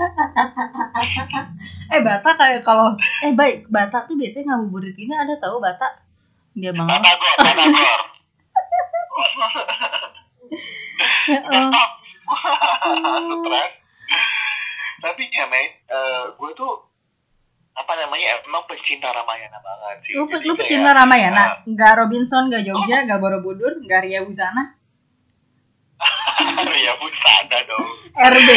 Eh 1.94 2.02
bata 2.02 2.30
kayak 2.36 2.66
kalau 2.66 2.98
eh 3.24 3.32
baik 3.32 3.70
bata 3.70 4.04
tuh 4.10 4.18
biasanya 4.18 4.58
ngabuburit 4.58 4.98
ini 4.98 5.14
ada 5.14 5.38
tahu 5.40 5.62
bata? 5.62 6.02
Dia 6.58 6.74
banget 6.74 7.00
bata 7.00 7.12
gor 7.16 7.36
bata 7.40 7.64
gor. 7.70 8.02
Heeh. 11.24 11.70
stres 13.44 13.72
tapi 15.04 15.24
ya 15.36 15.44
eh, 15.52 16.24
gue 16.32 16.50
tuh 16.56 16.72
apa 17.74 17.92
namanya? 17.98 18.46
Emang 18.46 18.64
pecinta 18.70 19.10
Ramayana 19.10 19.58
banget 19.58 20.06
sih. 20.06 20.14
Lu, 20.14 20.30
Jadi 20.30 20.46
lu 20.46 20.54
kayak, 20.54 20.60
pecinta 20.66 20.92
Ramayana? 20.94 21.44
Eh, 21.66 21.74
nggak 21.74 21.94
Robinson 21.98 22.44
nggak 22.50 22.64
Jogja 22.70 22.98
nggak 23.10 23.20
Borobudur 23.22 23.74
nggak 23.82 24.02
Ria 24.06 24.22
Busana? 24.22 24.78
Ya 26.84 26.94
pun 27.00 27.14
sana 27.24 27.58
dong 27.64 27.88
RB 28.14 28.50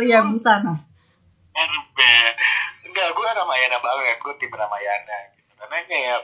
Ria 0.00 0.20
Busana. 0.26 0.74
RB 1.54 1.98
enggak 2.90 3.08
gue 3.14 3.28
Ramayana 3.30 3.78
banget. 3.78 4.16
Gue 4.22 4.34
tim 4.42 4.50
Ramayana 4.50 5.16
gitu. 5.38 5.52
Karena 5.54 5.76
kayak 5.86 6.18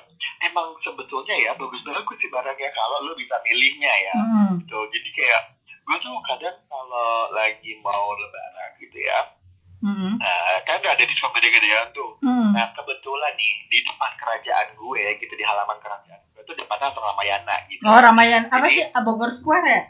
emang 0.50 0.74
sebetulnya 0.82 1.34
ya 1.38 1.52
bagus 1.54 1.82
banget 1.86 2.04
sih 2.18 2.30
barangnya 2.32 2.70
kalau 2.74 3.06
lo 3.06 3.12
bisa 3.14 3.38
milihnya 3.46 3.92
ya. 4.10 4.14
Hmm. 4.16 4.58
gitu. 4.58 4.78
Jadi 4.90 5.08
kayak 5.14 5.42
gue 5.86 5.96
tuh 6.02 6.14
kadang 6.26 6.56
kalau 6.66 7.30
lagi 7.34 7.78
mau 7.82 8.14
lebaran 8.14 8.70
gitu 8.78 8.98
ya 8.98 9.39
Hmm. 9.80 10.20
nah, 10.20 10.60
kan 10.62 10.76
ada 10.78 11.00
diskon 11.00 11.32
gede-gedean 11.32 11.88
tuh 11.90 12.20
Hmm. 12.20 12.52
Nah 12.52 12.68
kebetulan 12.72 13.32
nih 13.32 13.52
di 13.66 13.78
depan 13.80 14.12
kerajaan 14.14 14.76
gue 14.76 15.02
gitu 15.16 15.32
di 15.32 15.40
halaman 15.40 15.78
kerajaan 15.78 16.20
gue 16.26 16.40
itu 16.40 16.52
depannya 16.54 16.92
Ramayana 16.92 17.56
gitu. 17.66 17.80
Oh 17.82 17.96
Ramayana 17.96 18.48
apa 18.48 18.68
Jadi- 18.68 18.76
sih 18.76 19.00
Bogor 19.00 19.30
Square 19.30 19.64
ya? 19.64 19.82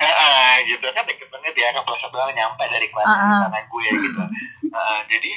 Eh, 0.00 0.08
eh, 0.08 0.54
gitu 0.64 0.80
kan 0.90 1.04
deket 1.04 1.28
banget 1.28 1.52
ya 1.52 1.76
Plaza 1.76 2.08
Bang 2.08 2.32
nyampe 2.32 2.64
dari 2.64 2.88
kelas 2.88 3.04
Ah, 3.04 3.12
ah. 3.12 3.40
sana 3.44 3.60
gue 3.62 3.84
gitu. 3.84 4.22
Eh, 4.64 4.98
jadi 5.06 5.30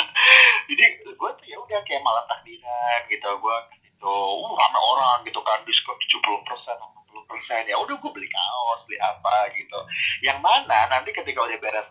jadi 0.74 0.84
gue 1.06 1.30
tuh 1.38 1.46
ya 1.46 1.56
udah 1.56 1.78
kayak 1.84 2.02
malam 2.02 2.24
takbiran 2.26 3.00
gitu 3.06 3.28
gue 3.30 3.56
gitu 3.78 4.10
uh 4.10 4.52
rame 4.52 4.78
orang 4.80 5.22
gitu 5.22 5.38
kan 5.38 5.62
diskon 5.62 5.94
70 5.94 6.18
persen 6.42 6.74
60 6.74 7.30
persen 7.30 7.62
ya 7.62 7.78
udah 7.78 7.94
gue 7.94 8.10
beli 8.10 8.26
kaos 8.26 8.82
beli 8.86 8.98
apa 8.98 9.54
gitu 9.54 9.78
yang 10.20 10.42
mana 10.42 10.90
nanti 10.90 11.14
ketika 11.14 11.38
udah 11.38 11.58
beres 11.62 11.86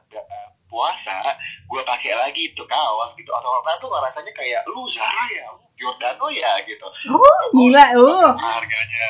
puasa 0.72 1.20
gue 1.68 1.82
pakai 1.84 2.16
lagi 2.16 2.50
itu 2.50 2.64
kaos 2.64 3.12
gitu. 3.14 3.28
Atau 3.28 3.52
orang 3.52 3.76
tuh 3.78 3.92
rasanya 3.92 4.32
kayak 4.32 4.64
lu 4.66 4.88
Zara 4.90 5.26
ya? 5.30 5.52
Lu 5.52 5.68
Giordano 5.76 6.32
ya? 6.32 6.56
gitu. 6.64 6.88
Oh 7.12 7.40
gila 7.52 7.86
oh. 8.00 8.32
harganya. 8.40 9.08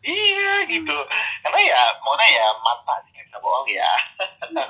Iya 0.00 0.64
gitu. 0.68 0.96
Karena 1.40 1.60
ya 1.60 1.80
mana 2.00 2.24
ya 2.24 2.46
mata 2.60 2.94
sih 3.04 3.12
nggak 3.12 3.26
bisa 3.26 3.38
bohong 3.38 3.68
ya. 3.68 3.92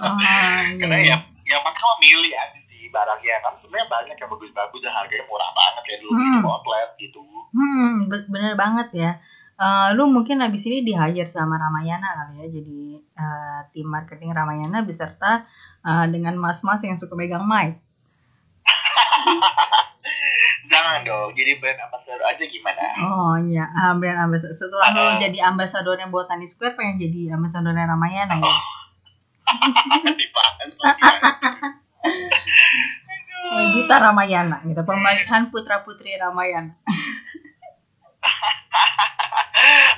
Oh 0.03 0.17
karena 0.81 0.97
iya. 0.99 1.17
ya 1.17 1.17
yang 1.51 1.63
penting 1.67 1.83
lo 1.83 1.95
milih 1.99 2.35
aja 2.35 2.59
sih 2.67 2.87
barangnya. 2.91 3.37
Kan 3.41 3.55
sebenarnya 3.59 3.87
banyak 3.87 4.17
yang 4.17 4.31
bagus-bagus 4.31 4.81
dan 4.83 4.95
harganya 4.95 5.25
murah 5.27 5.51
banget 5.51 5.83
kayak 5.87 5.99
dulu 6.01 6.13
Hmm. 6.15 6.35
di 6.35 6.47
outlet 6.47 6.91
gitu. 6.99 7.23
Hmm 7.51 7.93
be- 8.07 8.29
bener 8.31 8.55
banget 8.55 8.89
ya. 8.93 9.11
Eh, 9.55 9.89
lu 9.93 10.09
mungkin 10.09 10.41
habis 10.41 10.65
ini 10.65 10.81
di 10.81 10.97
hire 10.97 11.29
sama 11.29 11.61
Ramayana 11.61 12.09
kali 12.17 12.35
ya 12.41 12.47
jadi 12.49 12.81
eh, 13.21 13.61
tim 13.71 13.85
marketing 13.85 14.31
Ramayana 14.31 14.81
beserta 14.81 15.45
eh, 15.83 16.05
dengan 16.09 16.33
mas-mas 16.35 16.81
yang 16.81 16.95
suka 16.95 17.13
megang 17.13 17.45
mic. 17.45 17.77
jangan 20.71 21.03
dong 21.03 21.33
jadi 21.33 21.57
brand 21.59 21.81
ambassador 21.81 22.21
aja 22.23 22.41
gimana 22.41 22.79
Oh 23.03 23.35
iya, 23.43 23.65
ah, 23.69 23.93
brand 23.93 24.17
ambassador. 24.21 24.53
Setelah 24.53 24.91
lu 24.91 25.03
Ah. 25.03 25.17
jadi 25.19 25.39
ambasadornya 25.45 26.07
Botani 26.07 26.45
Square, 26.45 26.75
pengen 26.75 26.99
jadi 26.99 27.33
ambasadornya 27.33 27.87
Ramayana 27.87 28.35
ya? 28.37 28.53
dibahas 30.07 30.75
lagi. 30.79 31.03
Duta 33.73 33.97
Ramayana 33.99 34.57
gitu, 34.63 34.79
pemilihan 34.81 35.49
putra 35.49 35.81
putri 35.81 36.13
Ramayana. 36.15 36.77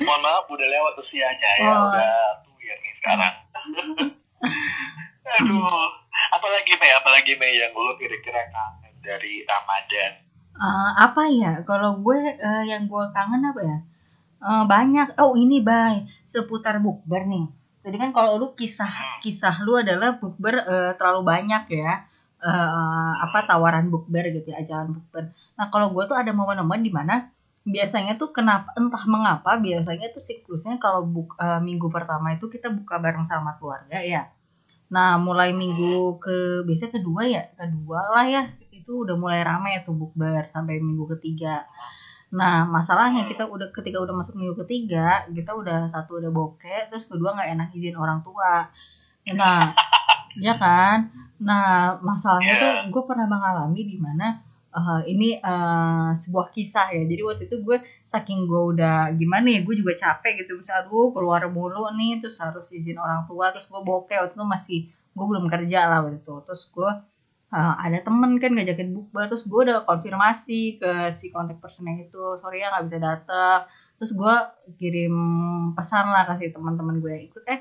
Mohon 0.02 0.20
maaf 0.20 0.44
udah 0.48 0.66
lewat 0.66 0.92
usianya 0.98 1.50
ya, 1.54 1.68
Oh. 1.68 1.86
udah 1.86 2.10
tua 2.72 2.80
nih 2.80 2.94
sekarang. 3.00 3.34
Aduh, 5.40 5.88
apalagi 6.32 6.72
Mei, 6.80 6.92
apalagi 6.96 7.32
Mei 7.36 7.60
yang 7.60 7.72
lu 7.76 7.92
kira-kira 8.00 8.48
kangen 8.48 8.94
dari 9.04 9.44
Ramadan? 9.44 10.12
Eh, 10.52 10.90
apa 10.96 11.22
ya? 11.28 11.52
Kalau 11.64 12.00
gue 12.00 12.18
eh, 12.36 12.64
yang 12.68 12.88
gue 12.88 13.04
kangen 13.12 13.44
apa 13.44 13.60
ya? 13.60 13.78
Eh, 14.42 14.64
banyak. 14.64 15.16
Oh 15.20 15.36
ini 15.36 15.60
bay 15.60 16.08
seputar 16.24 16.80
bukber 16.80 17.28
nih. 17.28 17.46
Tadi 17.82 17.96
kan 17.98 18.14
kalau 18.14 18.38
lu 18.38 18.54
kisah 18.54 19.20
kisah 19.24 19.58
lu 19.66 19.80
adalah 19.80 20.16
bukber 20.16 20.54
eh, 20.64 20.92
terlalu 20.96 21.22
banyak 21.24 21.64
ya. 21.72 22.08
Eh, 22.42 23.12
apa 23.22 23.46
tawaran 23.46 23.88
bukber 23.88 24.28
gitu 24.34 24.50
ya, 24.50 24.60
ajaran 24.60 24.96
bukber. 24.98 25.30
Nah 25.56 25.70
kalau 25.70 25.94
gue 25.94 26.04
tuh 26.08 26.18
ada 26.18 26.34
momen-momen 26.34 26.82
di 26.82 26.92
mana 26.92 27.30
biasanya 27.62 28.18
tuh 28.18 28.34
kenapa 28.34 28.74
entah 28.74 29.04
mengapa 29.06 29.54
biasanya 29.58 30.10
tuh 30.10 30.22
siklusnya 30.22 30.76
kalau 30.82 31.06
buk, 31.06 31.38
eh, 31.38 31.60
minggu 31.62 31.86
pertama 31.88 32.34
itu 32.34 32.50
kita 32.50 32.68
buka 32.74 32.98
bareng 32.98 33.26
sama 33.26 33.54
keluarga 33.58 34.02
ya. 34.02 34.26
Nah, 34.92 35.16
mulai 35.16 35.56
minggu 35.56 36.20
ke 36.20 36.66
biasanya 36.68 37.00
kedua 37.00 37.22
ya, 37.24 37.42
kedua 37.56 38.00
lah 38.12 38.26
ya. 38.28 38.42
Itu 38.68 39.08
udah 39.08 39.16
mulai 39.16 39.40
rame 39.40 39.80
tuh 39.86 39.96
bukber 39.96 40.52
sampai 40.52 40.82
minggu 40.82 41.08
ketiga. 41.16 41.64
Nah, 42.32 42.64
masalahnya 42.68 43.24
kita 43.28 43.48
udah 43.48 43.72
ketika 43.72 44.00
udah 44.00 44.14
masuk 44.16 44.36
minggu 44.36 44.56
ketiga, 44.64 45.24
kita 45.32 45.52
udah 45.56 45.88
satu 45.88 46.20
udah 46.20 46.28
bokeh, 46.32 46.92
terus 46.92 47.08
kedua 47.08 47.36
nggak 47.36 47.50
enak 47.56 47.68
izin 47.72 47.96
orang 47.96 48.20
tua. 48.20 48.68
Nah, 49.32 49.72
ya 50.36 50.54
kan? 50.60 51.08
Nah, 51.40 51.96
masalahnya 52.00 52.54
tuh 52.60 52.72
gue 52.92 53.02
pernah 53.08 53.26
mengalami 53.28 53.80
di 53.84 53.96
mana 53.96 54.40
eh, 54.78 55.00
ini 55.12 55.28
eh, 55.38 56.10
sebuah 56.22 56.46
kisah 56.54 56.86
ya. 56.96 57.02
Jadi 57.10 57.22
waktu 57.28 57.42
itu 57.48 57.56
gue 57.66 57.78
saking 58.08 58.48
gue 58.50 58.62
udah 58.76 59.12
gimana 59.20 59.46
ya, 59.54 59.60
gue 59.66 59.74
juga 59.80 59.92
capek 59.96 60.32
gitu. 60.44 60.60
Misalnya 60.60 60.88
aduh 60.88 61.08
keluar 61.14 61.42
mulu 61.52 61.88
nih, 61.98 62.20
terus 62.20 62.36
harus 62.44 62.66
izin 62.72 62.96
orang 63.00 63.24
tua, 63.28 63.52
terus 63.54 63.66
gue 63.72 63.80
bokeh 63.80 64.18
waktu 64.20 64.34
itu 64.36 64.46
masih 64.46 64.78
gue 65.16 65.26
belum 65.30 65.44
kerja 65.52 65.78
lah 65.90 65.98
waktu 66.04 66.18
itu. 66.24 66.34
Terus 66.48 66.62
gue 66.74 66.90
eh, 67.52 67.74
ada 67.84 67.98
temen 68.06 68.30
kan 68.42 68.50
ngajakin 68.56 68.88
bukber, 68.96 69.24
terus 69.30 69.44
gue 69.50 69.60
udah 69.68 69.78
konfirmasi 69.88 70.80
ke 70.80 70.90
si 71.18 71.28
kontak 71.34 71.58
personnya 71.62 71.94
itu, 72.08 72.22
sorry 72.40 72.64
ya 72.64 72.72
nggak 72.72 72.84
bisa 72.88 72.98
datang. 73.00 73.60
Terus 74.00 74.12
gue 74.18 74.34
kirim 74.80 75.14
pesan 75.76 76.10
lah 76.10 76.26
ke 76.28 76.34
si 76.40 76.50
teman-teman 76.50 76.98
gue 77.02 77.10
yang 77.12 77.24
ikut, 77.28 77.44
eh 77.46 77.60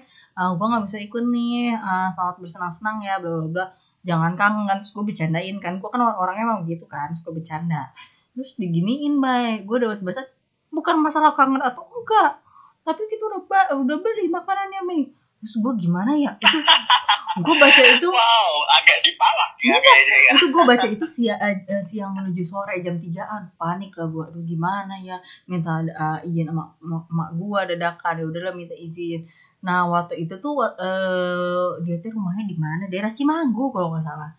gue 0.57 0.65
nggak 0.71 0.83
bisa 0.87 0.97
ikut 1.03 1.23
nih, 1.27 1.75
eh, 1.75 2.07
selamat 2.15 2.35
bersenang-senang 2.41 2.97
ya, 3.07 3.15
bla 3.21 3.29
bla 3.43 3.49
bla 3.51 3.65
jangan 4.01 4.33
kangen 4.33 4.65
kan 4.65 4.77
terus 4.79 4.91
gue 4.91 5.03
bercandain 5.03 5.57
kan. 5.57 5.77
Gue 5.77 5.89
kan 5.89 5.99
or- 5.99 6.17
orangnya 6.17 6.45
emang 6.47 6.65
gitu 6.65 6.85
kan 6.85 7.13
suka 7.15 7.31
bercanda. 7.31 7.91
Terus 8.33 8.55
diginiin 8.55 9.17
bay. 9.17 9.61
Gue 9.63 9.77
dapat 9.77 10.01
bahasa 10.01 10.23
bukan 10.69 10.95
masalah 10.99 11.33
kangen 11.33 11.59
atau 11.59 11.83
enggak 11.83 12.39
tapi 12.81 13.05
kita 13.05 13.29
udah 13.29 13.45
udah 13.77 13.97
beli 14.01 14.25
makanannya 14.25 14.81
Mei 14.81 15.01
terus 15.37 15.57
gue 15.57 15.73
gimana 15.77 16.13
ya? 16.13 16.33
Itu 16.37 16.57
gue 17.41 17.55
baca 17.57 17.81
itu 17.87 18.07
Wow, 18.07 18.53
agak 18.71 19.01
dipalak 19.01 19.51
ya 19.57 19.73
Iya, 19.73 19.77
kayaknya 19.77 20.17
ya. 20.17 20.31
itu 20.33 20.45
gue 20.49 20.63
baca 20.63 20.87
itu 20.87 21.05
siang, 21.05 21.39
eh, 21.39 21.83
siang 21.83 22.11
menuju 22.13 22.41
sore 22.41 22.77
jam 22.79 22.97
3an 22.97 23.53
panik 23.53 23.93
lah 23.95 24.05
gue 24.05 24.23
aduh 24.27 24.41
gimana 24.41 24.97
ya? 24.97 25.17
Minta 25.45 25.81
eh, 25.81 26.19
izin 26.25 26.49
sama 26.49 26.73
sama 26.77 26.97
emak 27.05 27.29
gue 27.35 27.59
dadakan. 27.73 28.13
Ya 28.17 28.25
udahlah 28.25 28.53
minta 28.53 28.73
izin 28.73 29.25
nah 29.61 29.85
waktu 29.89 30.25
itu 30.25 30.41
tuh 30.41 30.57
eh, 30.65 31.67
dia 31.85 31.95
tuh 32.01 32.11
rumahnya 32.13 32.45
di 32.49 32.57
mana 32.57 32.89
daerah 32.89 33.13
Cimanggu 33.13 33.69
kalau 33.69 33.93
nggak 33.93 34.05
salah 34.05 34.31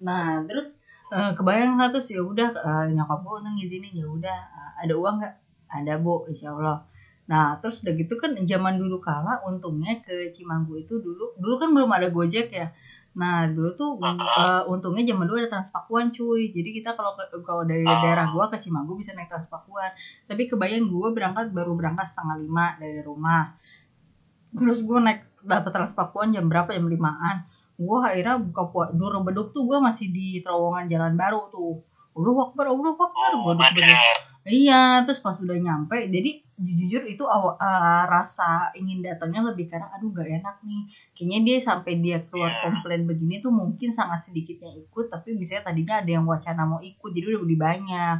nah 0.00 0.44
terus 0.44 0.76
eh, 1.12 1.32
kebayang 1.32 1.80
lah 1.80 1.88
terus 1.88 2.12
ya 2.12 2.20
udah 2.20 2.48
eh, 2.52 2.84
nyokap 2.92 3.24
gue 3.24 3.34
untung 3.40 3.56
izinin 3.56 3.92
ya 3.96 4.06
udah 4.06 4.38
eh, 4.52 4.72
ada 4.84 4.94
uang 4.94 5.14
nggak 5.20 5.34
ada 5.72 5.92
bu 5.98 6.28
insya 6.28 6.52
Allah 6.52 6.84
Nah, 7.26 7.58
terus 7.58 7.82
udah 7.82 7.94
gitu 7.98 8.14
kan 8.22 8.38
zaman 8.38 8.78
dulu 8.78 9.02
kala 9.02 9.42
untungnya 9.42 9.98
ke 9.98 10.30
Cimanggu 10.30 10.78
itu 10.78 11.02
dulu 11.02 11.34
dulu 11.34 11.54
kan 11.58 11.70
belum 11.74 11.90
ada 11.90 12.08
Gojek 12.14 12.54
ya. 12.54 12.70
Nah, 13.16 13.50
dulu 13.50 13.70
tuh 13.74 13.90
uh, 13.98 14.62
untungnya 14.70 15.02
zaman 15.10 15.26
dulu 15.26 15.42
ada 15.42 15.50
Transpakuan 15.50 16.14
cuy. 16.14 16.54
Jadi 16.54 16.68
kita 16.70 16.94
kalau 16.94 17.18
kalau 17.42 17.66
dari 17.66 17.82
daerah 17.82 18.30
gua 18.30 18.46
ke 18.52 18.62
Cimanggu 18.62 18.94
bisa 18.94 19.10
naik 19.18 19.26
Transpakuan. 19.26 19.90
Tapi 20.30 20.46
kebayang 20.46 20.86
gua 20.86 21.10
berangkat 21.10 21.50
baru 21.50 21.74
berangkat 21.74 22.06
setengah 22.14 22.36
lima 22.38 22.78
dari 22.78 23.02
rumah. 23.02 23.58
Terus 24.56 24.80
gua 24.82 24.98
naik 25.00 25.20
dapat 25.44 25.70
Transpakuan 25.70 26.32
jam 26.32 26.48
berapa? 26.48 26.72
Jam 26.72 26.88
limaan. 26.88 27.44
Gua 27.76 28.08
akhirnya 28.08 28.40
buka 28.40 28.62
puasa. 28.72 28.90
Dulu 28.90 29.22
beduk 29.22 29.52
tuh 29.52 29.62
gua 29.64 29.78
masih 29.78 30.08
di 30.08 30.40
terowongan 30.40 30.88
jalan 30.88 31.14
baru 31.14 31.52
tuh. 31.52 31.84
Udah 32.16 32.32
wakbar, 32.32 32.72
udah 32.72 32.96
wakbar. 32.96 33.30
Oh, 33.36 33.52
macet. 33.52 33.84
Iya, 34.46 35.02
terus 35.02 35.18
pas 35.18 35.34
udah 35.36 35.58
nyampe, 35.58 36.06
jadi 36.06 36.38
jujur 36.56 37.02
itu 37.04 37.26
awal 37.26 37.58
eh, 37.58 38.04
rasa 38.06 38.70
ingin 38.72 39.02
datangnya 39.02 39.42
lebih 39.42 39.66
karena 39.66 39.90
aduh 39.90 40.14
gak 40.14 40.22
enak 40.22 40.62
nih. 40.62 40.86
Kayaknya 41.12 41.38
dia 41.42 41.56
sampai 41.58 41.92
dia 41.98 42.22
keluar 42.24 42.48
Iya. 42.48 42.62
komplain 42.62 43.02
begini 43.04 43.42
tuh 43.42 43.50
mungkin 43.50 43.90
sangat 43.90 44.22
sedikit 44.22 44.62
yang 44.62 44.78
ikut, 44.78 45.10
tapi 45.10 45.34
misalnya 45.34 45.66
tadinya 45.66 45.98
ada 45.98 46.08
yang 46.08 46.24
wacana 46.24 46.62
mau 46.62 46.78
ikut, 46.78 47.10
jadi 47.10 47.26
udah 47.26 47.42
lebih 47.42 47.58
banyak. 47.58 48.18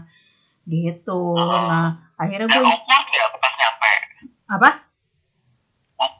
Gitu. 0.66 1.22
Nah, 1.38 1.88
akhirnya 2.18 2.44
Eh, 2.44 2.52
gue 2.52 2.64
awkward 2.66 3.06
ya 3.08 3.24
pas 3.32 3.52
nyampe. 3.54 3.90
apa? 4.50 4.68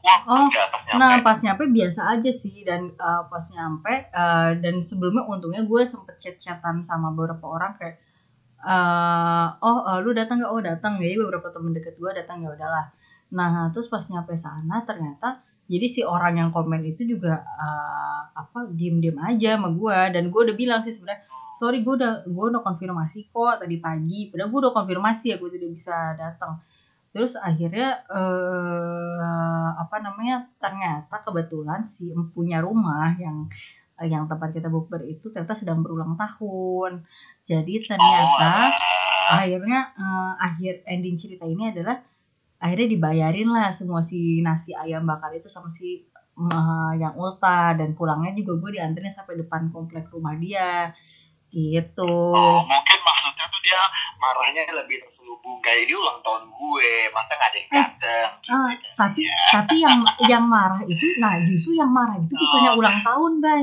Awkward 0.07 0.27
Oh, 0.27 0.47
pas 0.51 0.81
nyampe. 0.87 0.97
Nah, 0.99 1.11
pas 1.23 1.37
nyampe 1.43 1.63
biasa 1.71 2.01
aja 2.17 2.31
sih 2.31 2.63
dan 2.67 2.91
eh, 2.95 3.21
pas 3.27 3.45
nyampe 3.51 3.93
eh, 4.11 4.49
dan 4.63 4.75
sebelumnya 4.83 5.23
untungnya 5.27 5.63
gue 5.67 5.81
sempet 5.83 6.15
chat-chatan 6.19 6.81
sama 6.83 7.11
beberapa 7.11 7.45
orang 7.47 7.75
kayak 7.79 7.97
eh 8.57 9.47
oh 9.61 9.77
eh, 9.85 9.99
lu 10.03 10.11
datang 10.15 10.41
nggak? 10.41 10.51
Oh 10.51 10.61
datang 10.63 10.99
ya 11.03 11.13
beberapa 11.19 11.51
temen 11.53 11.71
deket 11.75 11.95
gue 11.99 12.11
datang 12.15 12.41
ya 12.43 12.49
udahlah. 12.55 12.85
Nah 13.35 13.69
terus 13.75 13.87
pas 13.91 14.03
nyampe 14.07 14.33
sana 14.39 14.83
ternyata 14.87 15.43
jadi 15.67 15.85
si 15.91 16.01
orang 16.07 16.39
yang 16.39 16.49
komen 16.55 16.81
itu 16.87 17.03
juga 17.03 17.43
eh, 17.43 18.21
apa 18.35 18.71
diem-diem 18.71 19.17
aja 19.19 19.59
sama 19.59 19.69
gue 19.75 19.97
dan 20.15 20.23
gue 20.31 20.41
udah 20.47 20.55
bilang 20.55 20.81
sih 20.83 20.95
sebenarnya 20.95 21.27
sorry 21.57 21.81
gue 21.81 21.93
udah 21.97 22.23
gue 22.29 22.45
udah 22.53 22.61
konfirmasi 22.61 23.33
kok 23.33 23.65
tadi 23.65 23.81
pagi 23.81 24.29
padahal 24.29 24.49
gue 24.53 24.59
udah 24.61 24.73
konfirmasi 24.77 25.25
ya 25.33 25.35
gue 25.41 25.49
tidak 25.51 25.69
bisa 25.73 25.95
datang 26.15 26.61
terus 27.15 27.33
akhirnya 27.39 28.03
eh 28.11 29.27
apa 29.77 29.97
namanya 30.03 30.51
ternyata 30.59 31.23
kebetulan 31.23 31.87
si 31.87 32.11
empunya 32.11 32.59
rumah 32.59 33.15
yang 33.17 33.47
yang 34.05 34.29
tempat 34.29 34.53
kita 34.53 34.69
bukber 34.69 35.01
itu 35.09 35.33
ternyata 35.33 35.57
sedang 35.57 35.81
berulang 35.81 36.13
tahun. 36.13 37.01
Jadi 37.49 37.81
ternyata 37.87 38.77
akhirnya 39.33 39.79
eh, 39.97 40.33
akhir 40.37 40.85
ending 40.85 41.17
cerita 41.17 41.49
ini 41.49 41.73
adalah 41.73 41.97
akhirnya 42.61 42.87
dibayarin 42.93 43.49
lah 43.49 43.73
semua 43.73 44.05
si 44.05 44.41
nasi 44.45 44.73
ayam 44.77 45.05
bakar 45.09 45.33
itu 45.33 45.49
sama 45.49 45.69
si 45.73 46.05
eh, 46.37 46.93
yang 47.01 47.17
ulta 47.17 47.73
dan 47.73 47.97
pulangnya 47.97 48.37
juga 48.37 48.61
gue 48.61 48.77
dianterin 48.77 49.09
sampai 49.09 49.41
depan 49.41 49.73
komplek 49.73 50.05
rumah 50.13 50.37
dia. 50.37 50.93
Gitu. 51.47 52.13
Oh, 52.37 52.61
mungkin 52.61 52.99
maksudnya 53.01 53.45
tuh 53.49 53.61
dia 53.65 53.81
marahnya 54.19 54.61
lebih 54.77 54.99
kayak 55.59 55.87
ini 55.87 55.93
ulang 55.95 56.19
tahun 56.21 56.43
gue, 56.49 56.91
masa 57.11 57.31
nggak 57.33 57.49
ada 57.49 57.57
yang 57.57 57.69
Eh, 57.69 57.75
datang? 57.77 58.29
Ah, 58.47 58.69
tapi 58.95 59.21
tapi 59.51 59.75
yang 59.79 59.99
yang 60.27 60.43
marah 60.45 60.81
itu 60.83 61.05
nah 61.19 61.39
justru 61.43 61.75
yang 61.75 61.91
marah 61.91 62.19
itu 62.19 62.33
bukannya 62.33 62.71
ulang 62.75 62.97
tahun 63.03 63.33
bay. 63.39 63.61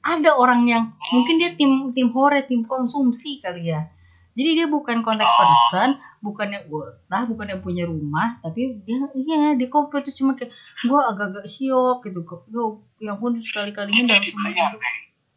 Ada 0.00 0.30
orang 0.32 0.64
yang 0.64 0.84
mungkin 1.12 1.36
dia 1.36 1.52
tim 1.54 1.92
tim 1.92 2.08
hore 2.10 2.42
tim 2.48 2.64
konsumsi 2.64 3.38
kali 3.38 3.68
ya. 3.68 3.84
Jadi 4.32 4.50
dia 4.56 4.66
bukan 4.70 5.02
contact 5.04 5.28
person 5.28 6.00
bukan 6.22 6.48
yang 6.54 6.64
ultah 6.70 7.22
bukan 7.26 7.46
yang 7.50 7.60
punya 7.60 7.84
rumah 7.84 8.36
tapi 8.40 8.78
dia 8.84 9.08
iya 9.12 9.56
dia 9.58 9.68
komplain 9.68 10.00
terus 10.04 10.16
cuma 10.16 10.32
kayak 10.36 10.54
gue 10.80 11.00
agak-agak 11.00 11.44
siok 11.44 12.00
gitu. 12.08 12.24
Kok 12.24 12.48
yo 12.48 12.80
yang 13.02 13.20
pun 13.20 13.36
sekali 13.42 13.74
kalinya 13.74 14.16
dalam 14.16 14.24
semua 14.24 14.48
Nek. 14.48 14.70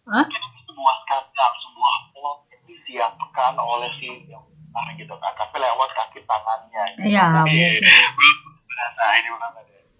Hah? 0.08 0.26
Itu 0.28 0.48
sebuah 0.72 0.96
skandal, 1.04 1.52
sebuah 1.60 1.96
plot 2.16 2.40
yang 2.52 2.64
disiapkan 2.68 3.54
oleh 3.60 3.90
si 4.00 4.08
yang 4.32 4.44
nah 4.74 4.90
gitu 4.98 5.14
kan, 5.16 5.32
tapi 5.38 5.62
lewat 5.62 5.90
kaki 5.94 6.20
tangannya. 6.26 6.84
gitu. 6.98 7.08
Iya, 7.14 7.26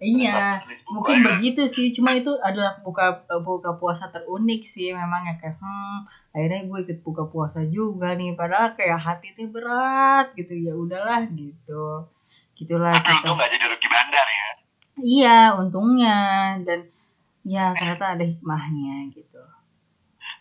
ini 0.04 0.28
ya. 0.28 0.34
iya 0.34 0.40
mungkin 0.90 1.24
aja. 1.24 1.26
begitu 1.32 1.62
sih 1.70 1.88
cuma 1.96 2.12
itu 2.12 2.34
adalah 2.42 2.76
buka 2.84 3.24
buka 3.40 3.78
puasa 3.80 4.12
terunik 4.12 4.62
sih 4.66 4.92
memang 4.92 5.24
ya 5.24 5.34
kayak 5.40 5.56
hmm 5.58 5.98
akhirnya 6.34 6.66
gue 6.66 6.78
ikut 6.84 6.98
buka 7.06 7.24
puasa 7.30 7.62
juga 7.64 8.12
nih 8.18 8.34
padahal 8.34 8.74
kayak 8.76 9.00
hati 9.00 9.32
tuh 9.38 9.48
berat 9.48 10.34
gitu 10.36 10.52
ya 10.52 10.74
udahlah 10.76 11.24
gitu 11.32 12.10
gitulah 12.54 12.94
Tapi 13.00 13.10
untung 13.22 13.34
nggak 13.38 13.50
jadi 13.50 13.64
rugi 13.70 13.88
bandar 13.88 14.26
ya. 14.28 14.48
iya 15.00 15.36
untungnya 15.58 16.18
dan 16.62 16.80
ya 17.46 17.70
ternyata 17.74 18.18
ada 18.18 18.24
hikmahnya 18.26 19.14
gitu 19.14 19.33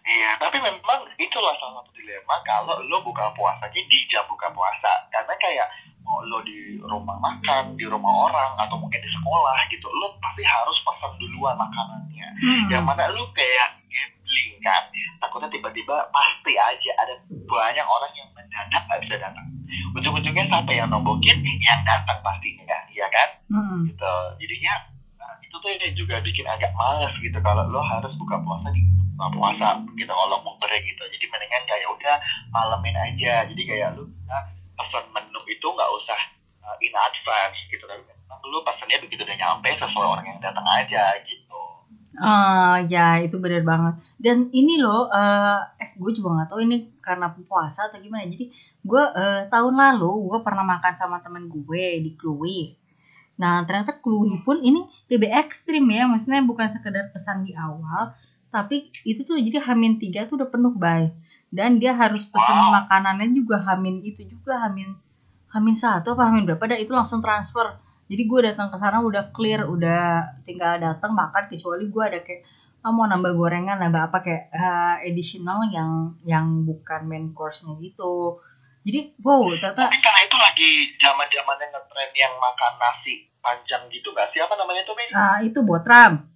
Iya, 0.04 0.36
tapi 0.36 0.60
memang 0.60 1.08
itulah 1.16 1.56
salah 1.58 1.80
satu 1.80 1.96
dilema 1.96 2.36
kalau 2.44 2.76
lo 2.84 3.00
buka 3.00 3.32
puasanya 3.34 3.82
di 3.88 4.00
jam 4.12 4.28
buka 4.28 4.52
puasa. 4.52 5.08
Karena 5.08 5.32
kayak 5.40 5.68
mau 6.04 6.20
lo 6.28 6.44
di 6.44 6.76
rumah 6.84 7.16
makan, 7.16 7.80
di 7.80 7.88
rumah 7.88 8.12
orang, 8.28 8.52
atau 8.60 8.76
mungkin 8.76 9.00
di 9.00 9.08
sekolah 9.08 9.58
gitu, 9.72 9.88
lo 9.88 10.20
pasti 10.20 10.44
harus 10.44 10.76
pesan 10.84 11.16
duluan 11.16 11.56
makanannya. 11.56 12.28
Hmm. 12.36 12.68
Yang 12.68 12.84
mana 12.84 13.04
lo 13.16 13.32
kayak 13.32 13.80
gambling 13.88 14.52
kan, 14.60 14.84
takutnya 15.24 15.48
tiba-tiba 15.48 15.96
pasti 16.12 16.54
aja 16.60 16.92
ada 17.00 17.16
banyak 17.48 17.88
orang 17.88 18.12
yang 18.20 18.28
mendadak 18.36 18.84
nggak 18.84 19.02
bisa 19.08 19.16
datang 19.16 19.48
ujung-ujungnya 19.94 20.46
siapa 20.50 20.72
yang 20.74 20.90
nombokin 20.90 21.38
yang 21.62 21.82
datang 21.86 22.18
pastinya 22.26 22.78
ya 22.94 23.08
kan 23.10 23.30
Mm-mm. 23.50 23.90
gitu 23.90 24.14
jadinya 24.42 24.74
nah, 25.18 25.38
itu 25.42 25.56
tuh 25.58 25.70
juga 25.94 26.22
bikin 26.22 26.46
agak 26.50 26.74
males 26.74 27.14
gitu 27.22 27.38
kalau 27.42 27.66
lo 27.70 27.82
harus 27.82 28.14
buka 28.18 28.42
puasa 28.42 28.74
di 28.74 28.82
buka 29.14 29.28
puasa 29.38 29.68
gitu 29.94 30.12
kalau 30.12 30.42
bukber 30.42 30.72
gitu 30.82 31.04
jadi 31.06 31.26
mendingan 31.30 31.64
kayak 31.70 31.88
udah 31.90 32.16
malemin 32.50 32.98
aja 32.98 33.46
jadi 33.46 33.62
kayak 33.64 33.88
lu 33.98 34.10
bisa 34.10 34.38
pesan 34.74 35.06
menu 35.14 35.42
itu 35.48 35.68
nggak 35.70 35.92
usah 36.02 36.20
uh, 36.66 36.78
in 36.82 36.94
advance 36.94 37.58
gitu 37.70 37.84
tapi 37.86 38.02
memang 38.04 38.42
lu 38.50 38.60
pesannya 38.66 38.98
begitu 39.06 39.22
udah 39.22 39.38
nyampe 39.38 39.70
sesuai 39.78 40.08
orang 40.18 40.26
yang 40.26 40.40
datang 40.42 40.66
aja 40.66 41.18
gitu 41.26 41.44
Ah, 42.14 42.78
ya 42.86 43.18
itu 43.26 43.42
benar 43.42 43.66
banget. 43.66 43.94
Dan 44.22 44.54
ini 44.54 44.78
loh, 44.78 45.10
eh, 45.10 45.60
eh 45.82 45.90
gue 45.98 46.12
juga 46.14 46.30
nggak 46.38 46.50
tahu 46.54 46.60
ini 46.62 46.94
karena 47.02 47.34
puasa 47.34 47.90
atau 47.90 47.98
gimana. 47.98 48.30
Jadi 48.30 48.54
gue 48.86 49.04
eh, 49.18 49.50
tahun 49.50 49.74
lalu 49.74 50.30
gue 50.30 50.40
pernah 50.46 50.62
makan 50.62 50.94
sama 50.94 51.26
temen 51.26 51.50
gue 51.50 52.06
di 52.06 52.14
Kluwi. 52.14 52.78
Nah 53.42 53.66
ternyata 53.66 53.98
Kluwi 53.98 54.46
pun 54.46 54.62
ini 54.62 54.86
lebih 55.10 55.30
ekstrim 55.34 55.90
ya, 55.90 56.06
maksudnya 56.06 56.46
bukan 56.46 56.70
sekedar 56.70 57.10
pesan 57.10 57.50
di 57.50 57.58
awal, 57.58 58.14
tapi 58.54 58.94
itu 59.02 59.26
tuh 59.26 59.42
jadi 59.42 59.66
Hamin 59.66 59.98
tiga 59.98 60.30
tuh 60.30 60.38
udah 60.38 60.50
penuh 60.54 60.78
bay. 60.78 61.10
Dan 61.50 61.78
dia 61.82 61.94
harus 61.94 62.26
pesen 62.30 62.54
Wow. 62.54 62.86
makanannya 62.86 63.34
juga 63.34 63.58
Hamin 63.62 64.06
itu 64.06 64.26
juga 64.26 64.62
Hamin 64.62 64.94
Hamin 65.54 65.78
satu 65.78 66.18
apa 66.18 66.30
Hamin 66.30 66.50
berapa 66.50 66.66
dan 66.66 66.82
itu 66.82 66.94
langsung 66.94 67.22
transfer. 67.22 67.78
Jadi 68.10 68.26
gue 68.26 68.40
datang 68.42 68.74
ke 68.74 68.78
sana 68.82 69.02
udah 69.02 69.30
clear, 69.30 69.66
udah 69.70 70.38
tinggal 70.46 70.82
datang 70.82 71.14
makan 71.14 71.46
kecuali 71.50 71.90
gue 71.90 72.04
ada 72.04 72.20
kayak 72.26 72.42
ah, 72.82 72.90
mau 72.90 73.06
nambah 73.06 73.38
gorengan, 73.38 73.78
nambah 73.78 74.10
apa 74.10 74.18
kayak 74.26 74.44
eh, 74.50 74.96
additional 75.14 75.66
yang 75.70 76.18
yang 76.26 76.66
bukan 76.66 77.06
main 77.06 77.30
course-nya 77.38 77.78
gitu. 77.86 78.42
Jadi 78.84 79.14
wow 79.22 79.46
ternyata 79.62 79.88
mungkin 79.88 80.02
karena 80.02 80.22
itu 80.26 80.38
lagi 80.42 80.70
zaman 81.00 81.28
zamannya 81.30 81.66
ngetren 81.72 82.12
yang 82.18 82.34
makan 82.36 82.74
nasi 82.82 83.14
panjang 83.40 83.84
gitu 83.94 84.10
nggak 84.12 84.34
sih 84.36 84.42
apa 84.42 84.58
namanya 84.58 84.82
tuh 84.90 84.98
ah, 85.14 85.38
itu 85.40 85.60
botram. 85.62 86.33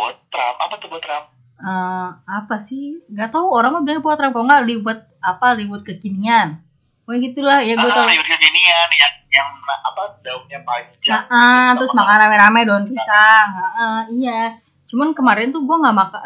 Botram 0.00 0.54
apa 0.56 0.74
tuh 0.80 0.88
botram 0.88 1.28
Eh, 1.60 2.08
apa 2.24 2.56
sih? 2.56 3.04
Gak 3.12 3.36
tahu 3.36 3.52
orang 3.52 3.76
mah 3.76 3.82
bilang 3.84 4.00
botram 4.00 4.32
kalau 4.32 4.48
nggak 4.48 4.64
liwet 4.64 5.00
apa 5.20 5.52
liwet 5.60 5.84
kekinian. 5.84 6.56
Pokoknya 7.04 7.20
gitulah 7.20 7.58
ya 7.60 7.74
gue 7.76 7.90
ah, 7.90 7.96
tau. 8.00 8.08
sayur 8.08 8.24
kekinian 8.24 8.88
yang 8.96 9.14
yang 9.30 9.48
apa 9.68 10.16
daunnya 10.24 10.64
panjang 10.64 11.12
Nah, 11.12 11.22
ah, 11.28 11.68
gitu, 11.76 11.84
terus 11.84 11.92
makan 11.92 12.16
rame-rame 12.16 12.60
daun 12.64 12.84
pisang. 12.88 13.48
Ah, 13.52 13.76
ah, 13.76 14.00
iya. 14.08 14.56
Cuman 14.88 15.12
kemarin 15.12 15.52
tuh 15.52 15.68
gue 15.68 15.76
nggak 15.76 15.96
makan 16.00 16.22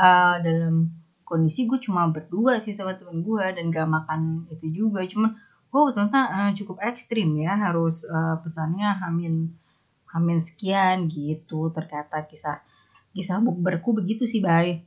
dalam 0.47 0.75
kondisi 1.27 1.67
gue 1.67 1.83
cuma 1.83 2.07
berdua 2.15 2.63
sih 2.63 2.71
sama 2.71 2.95
temen 2.95 3.27
gue 3.27 3.43
dan 3.43 3.75
gak 3.75 3.91
makan 3.91 4.47
itu 4.55 4.71
juga. 4.71 5.03
Cuman 5.03 5.35
wow 5.75 5.91
ternyata 5.91 6.21
eh, 6.31 6.51
cukup 6.55 6.79
ekstrim 6.79 7.35
ya 7.43 7.59
harus 7.59 8.07
eh, 8.07 8.37
pesannya 8.39 9.03
hamin 9.03 9.51
hamin 10.15 10.39
sekian 10.39 11.11
gitu 11.11 11.75
terkata 11.75 12.23
kisah 12.23 12.63
kisah 13.15 13.39
bukberku 13.39 13.95
begitu 13.95 14.25
sih 14.25 14.39
bay. 14.39 14.83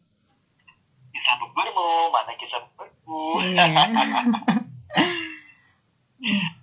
kisah 1.10 1.36
bukbermu 1.40 1.88
mana 2.10 2.34
kisah 2.36 2.60
bukberku 2.62 3.42
Iya. 3.42 3.66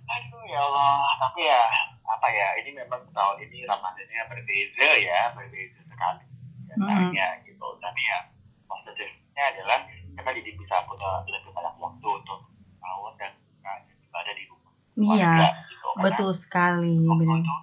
aduh 0.05 0.43
ya 0.45 0.59
Allah 0.61 0.93
tapi 1.17 1.41
ya 1.41 1.63
apa 2.05 2.27
ya 2.29 2.47
ini 2.59 2.75
memang 2.75 3.01
tahun 3.09 3.37
ini 3.41 3.63
Ramadannya 3.63 4.21
berbeza 4.27 4.87
ya 4.99 5.31
berbeza 5.31 5.79
sekali 5.85 6.25
biasanya 6.67 7.27
gitu 7.41 7.67
tapi 7.79 8.01
ya 8.01 8.17
positifnya 8.65 9.43
adalah 9.49 9.79
kita 10.11 10.29
jadi 10.31 10.51
bisa 10.53 10.75
punya 10.85 11.09
lebih 11.25 11.49
banyak 11.49 11.75
waktu 11.75 12.07
untuk 12.13 12.39
tahun 12.77 13.13
dan 13.17 13.31
uh, 13.63 13.79
ibadah 13.81 14.33
di 14.33 14.43
rumah 14.45 14.71
Iya, 14.95 15.33
gitu. 15.65 15.87
Karena 15.89 16.03
betul 16.05 16.31
sekali 16.31 16.95
benar. 17.01 17.41
itu 17.41 17.55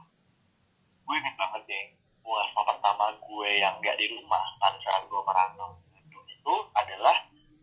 gue 1.03 1.15
inget 1.15 1.35
banget 1.35 1.63
deh 1.67 1.85
puasa 2.19 2.61
pertama 2.63 3.05
gue 3.15 3.51
yang 3.55 3.75
gak 3.79 3.97
di 3.97 4.07
rumah 4.11 4.43
pada 4.57 4.77
saat 4.81 5.03
gue 5.03 5.21
merantau 5.23 5.77
itu 6.09 6.55
adalah 6.73 7.17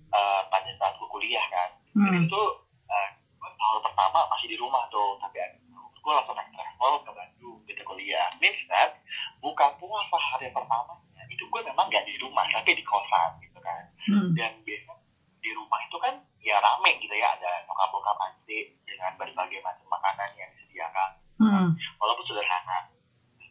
uh, 0.10 0.42
pada 0.48 0.70
saat 0.72 0.94
gue 0.96 1.10
kuliah 1.10 1.44
kan 1.50 1.70
jadi 1.92 2.16
Hmm. 2.16 2.26
itu 2.26 2.42
uh, 2.88 3.10
gue 3.36 3.50
tahun 3.52 3.80
pertama 3.84 4.20
masih 4.28 4.48
di 4.48 4.58
rumah 4.58 4.86
tuh 4.88 5.18
tapi 5.20 5.38
abis 5.38 5.60
itu 5.60 5.76
gue 6.00 6.14
langsung 6.14 6.34
naik 6.34 6.50
travel 6.50 6.94
ke 7.00 7.12
Bandung 7.12 7.58
gitu 7.66 7.82
kuliah 7.84 8.26
means 8.38 8.58
that 8.68 8.98
buka 9.38 9.70
puasa 9.76 10.18
hari 10.18 10.50
pertamanya 10.50 10.98
itu 11.28 11.44
gue 11.44 11.62
memang 11.64 11.86
gak 11.88 12.04
di 12.04 12.16
rumah 12.18 12.46
tapi 12.50 12.74
di 12.74 12.84
kosan 12.84 13.38
gitu 13.40 13.60
kan 13.60 13.86
Hmm. 14.02 14.32
dan 14.34 14.54
biasa 14.60 14.92
di 15.40 15.52
rumah 15.52 15.80
itu 15.82 15.98
kan 15.98 16.14
ya 16.40 16.58
rame 16.58 16.98
gitu 16.98 17.12
ya 17.12 17.30
ada 17.32 17.62
nyokap 17.64 17.90
bokap 17.90 18.18
adik 18.22 18.74
dengan 18.82 19.12
berbagai 19.16 19.60
macam 19.60 19.88
makanan 19.88 20.30
yang 20.36 20.50
disediakan 20.52 21.10
Hmm. 21.38 21.68
walaupun 21.96 22.26
sederhana 22.26 22.90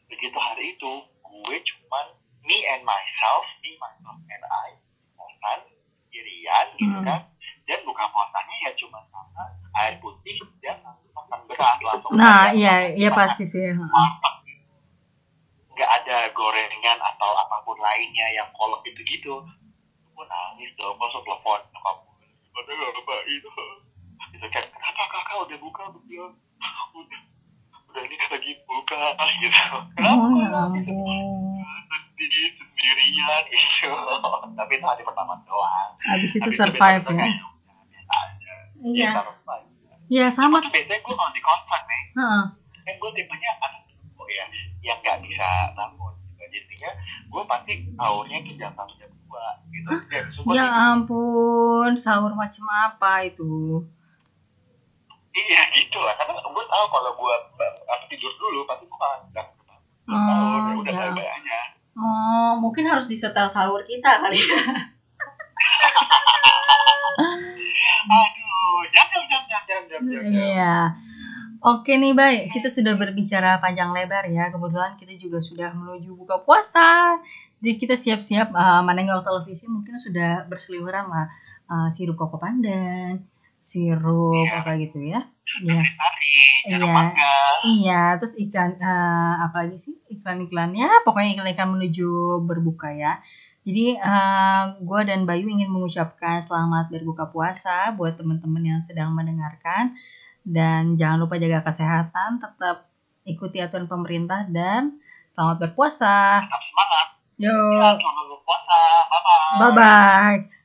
begitu 0.07 0.35
hari 0.35 0.73
itu 0.73 0.93
gue 1.05 1.57
cuman 1.61 2.07
me 2.41 2.59
and 3.29 3.37
myself 3.37 3.45
me 3.61 3.71
myself 3.77 4.19
and 4.25 4.45
I 4.45 4.69
kosan 5.15 5.59
sendirian 6.03 6.67
gitu 6.75 6.99
Hmm. 6.99 7.05
kan 7.05 7.21
dan 7.69 7.79
buka 7.85 8.05
puasanya 8.09 8.57
ya 8.65 8.71
cuma 8.75 9.05
sama 9.13 9.45
air 9.77 10.01
putih 10.01 10.41
dan 10.59 10.81
satu 10.81 11.09
makan 11.13 11.41
berat 11.45 11.77
langsung 11.85 12.11
Nah, 12.17 12.49
iya, 12.51 12.89
iya 12.91 13.11
pasti 13.13 13.45
sih. 13.45 13.61
gitu. 13.61 13.85
nggak 15.71 15.91
ada 16.03 16.33
gorengan 16.33 16.99
atau 16.99 17.31
apa 17.37 17.63
pun 17.63 17.79
lainnya 17.79 18.27
yang 18.33 18.49
kolak 18.51 18.83
gitu-gitu 18.83 19.45
gue 20.09 20.25
nangis 20.27 20.75
dong 20.75 20.99
langsung 20.99 21.23
telepon 21.23 21.61
nyokap 21.71 21.97
gue 22.51 22.63
ya 22.67 22.89
pak 22.99 23.21
itu 23.29 23.51
gitu 24.35 24.47
kan 24.51 24.65
kenapa 24.67 25.03
kakak 25.07 25.37
udah 25.47 25.59
buka 25.63 25.83
belum 25.95 26.33
udah 26.97 27.21
udah 27.87 28.03
ini 28.03 28.17
lagi 28.19 28.53
buka 28.67 28.99
gitu 29.39 29.61
kenapa 29.95 30.19
Oh 30.19 30.35
ya 30.35 30.61
gitu. 30.75 30.93
Sedih 32.19 32.51
sendirian 32.53 33.43
gitu 33.47 33.91
tapi 34.59 34.73
itu 34.75 34.85
hari 34.85 35.03
pertama 35.03 35.39
doang 35.45 35.91
Habis 36.01 36.33
itu 36.33 36.43
Habis 36.45 36.59
survive 36.59 36.99
besok-besok 37.01 37.15
ya. 37.17 37.31
Iya. 38.81 39.11
Iya 40.09 40.27
sama. 40.29 40.59
Tuh 40.59 40.71
biasanya 40.71 40.99
gue 40.99 41.15
kalau 41.15 41.31
di 41.31 41.41
kosan 41.41 41.83
nih 41.85 42.03
Heeh. 42.15 42.45
kan 42.81 42.95
gue 42.97 43.11
tipenya 43.13 43.51
anak 43.59 43.83
oh 44.15 44.27
ya 44.27 44.45
yang 44.81 44.99
nggak 44.99 45.19
bisa 45.21 45.47
bangun 45.73 46.15
gitu. 46.33 46.45
jadinya 46.49 46.91
gue 47.25 47.43
pasti 47.45 47.73
sahurnya 47.93 48.37
itu 48.41 48.53
jam 48.57 48.73
satu 48.73 48.95
jam 48.97 49.11
dua 49.21 49.45
gitu 49.69 49.91
semua 50.33 50.51
Ya 50.51 50.65
tidur. 50.65 50.83
ampun, 50.89 51.91
sahur 51.95 52.33
macam 52.33 52.65
apa 52.67 53.13
itu? 53.25 53.85
iya 55.31 55.63
gitu 55.73 55.99
lah 55.99 56.17
karena 56.17 56.35
gue 56.41 56.65
tahu 56.65 56.85
kalau 56.89 57.11
gue 57.15 57.35
apa 57.85 58.05
tidur 58.09 58.33
dulu 58.35 58.65
pasti 58.65 58.85
gue 58.85 58.97
akan 58.97 59.21
nggak 59.29 59.47
kebangun 59.53 59.83
Oh, 60.09 60.25
sahur 60.25 60.59
ya 60.65 60.73
udah 60.75 60.93
ya. 60.93 61.01
bye 61.05 61.13
bye 61.15 61.29
aja 61.31 61.61
Oh, 61.95 62.53
mungkin 62.57 62.87
harus 62.99 63.09
disetel 63.09 63.47
sahur 63.47 63.87
kita 63.87 64.19
kali 64.19 64.37
ya. 64.37 64.61
aduh 68.09 68.83
jam 68.91 69.07
jam 69.11 69.23
jam 69.27 69.43
jam 69.47 69.63
jam 69.65 69.83
jam 69.87 70.23
Iya. 70.27 70.77
Oke 71.59 71.99
nih, 71.99 72.15
baik. 72.15 72.55
Kita 72.55 72.71
sudah 72.71 72.95
berbicara 72.95 73.59
panjang 73.59 73.91
lebar 73.91 74.31
ya. 74.31 74.47
Kebetulan 74.55 74.95
kita 74.95 75.19
juga 75.19 75.43
sudah 75.43 75.75
menuju 75.75 76.15
buka 76.15 76.39
puasa. 76.47 77.19
Jadi 77.59 77.75
kita 77.83 77.99
siap-siap 77.99 78.55
uh, 78.55 78.83
menengok 78.87 79.27
televisi 79.27 79.67
mungkin 79.67 79.99
sudah 79.99 80.47
berseliweran 80.47 81.11
lah 81.11 81.27
uh, 81.67 81.89
sirup 81.91 82.15
koko 82.15 82.39
pandan, 82.39 83.27
sirup 83.61 84.47
Iya. 84.47 84.57
apa 84.63 84.71
gitu 84.79 84.99
ya. 85.03 85.21
Iya. 85.65 85.83
Iya. 86.69 86.95
Iya, 87.65 88.01
terus 88.21 88.35
iklan 88.37 88.77
eh, 88.79 89.35
apa 89.45 89.57
lagi 89.67 89.77
sih? 89.81 89.95
Iklan-iklan 90.13 90.77
ya, 90.77 90.89
pokoknya 91.03 91.35
iklan-iklan 91.35 91.71
menuju 91.75 92.09
berbuka 92.45 92.93
ya. 92.93 93.19
Jadi 93.65 93.97
eh, 93.97 94.63
gue 94.81 95.01
dan 95.05 95.25
Bayu 95.29 95.49
ingin 95.49 95.69
mengucapkan 95.69 96.41
selamat 96.41 96.89
berbuka 96.89 97.29
puasa 97.29 97.93
buat 97.97 98.17
teman-teman 98.17 98.65
yang 98.65 98.81
sedang 98.85 99.13
mendengarkan 99.13 99.97
dan 100.47 100.97
jangan 100.97 101.21
lupa 101.25 101.37
jaga 101.37 101.61
kesehatan, 101.67 102.41
tetap 102.41 102.89
ikuti 103.29 103.61
aturan 103.61 103.85
pemerintah 103.85 104.49
dan 104.49 104.97
selamat 105.37 105.57
berpuasa. 105.69 106.45
tetap 106.45 106.63
semangat 106.65 107.07
Yo, 107.39 107.55
ya 107.79 107.95
selamat 107.95 108.25
berpuasa 108.35 108.79
bye 109.07 109.21
bye 109.23 109.59
bye 109.61 109.73
bye. 109.77 110.58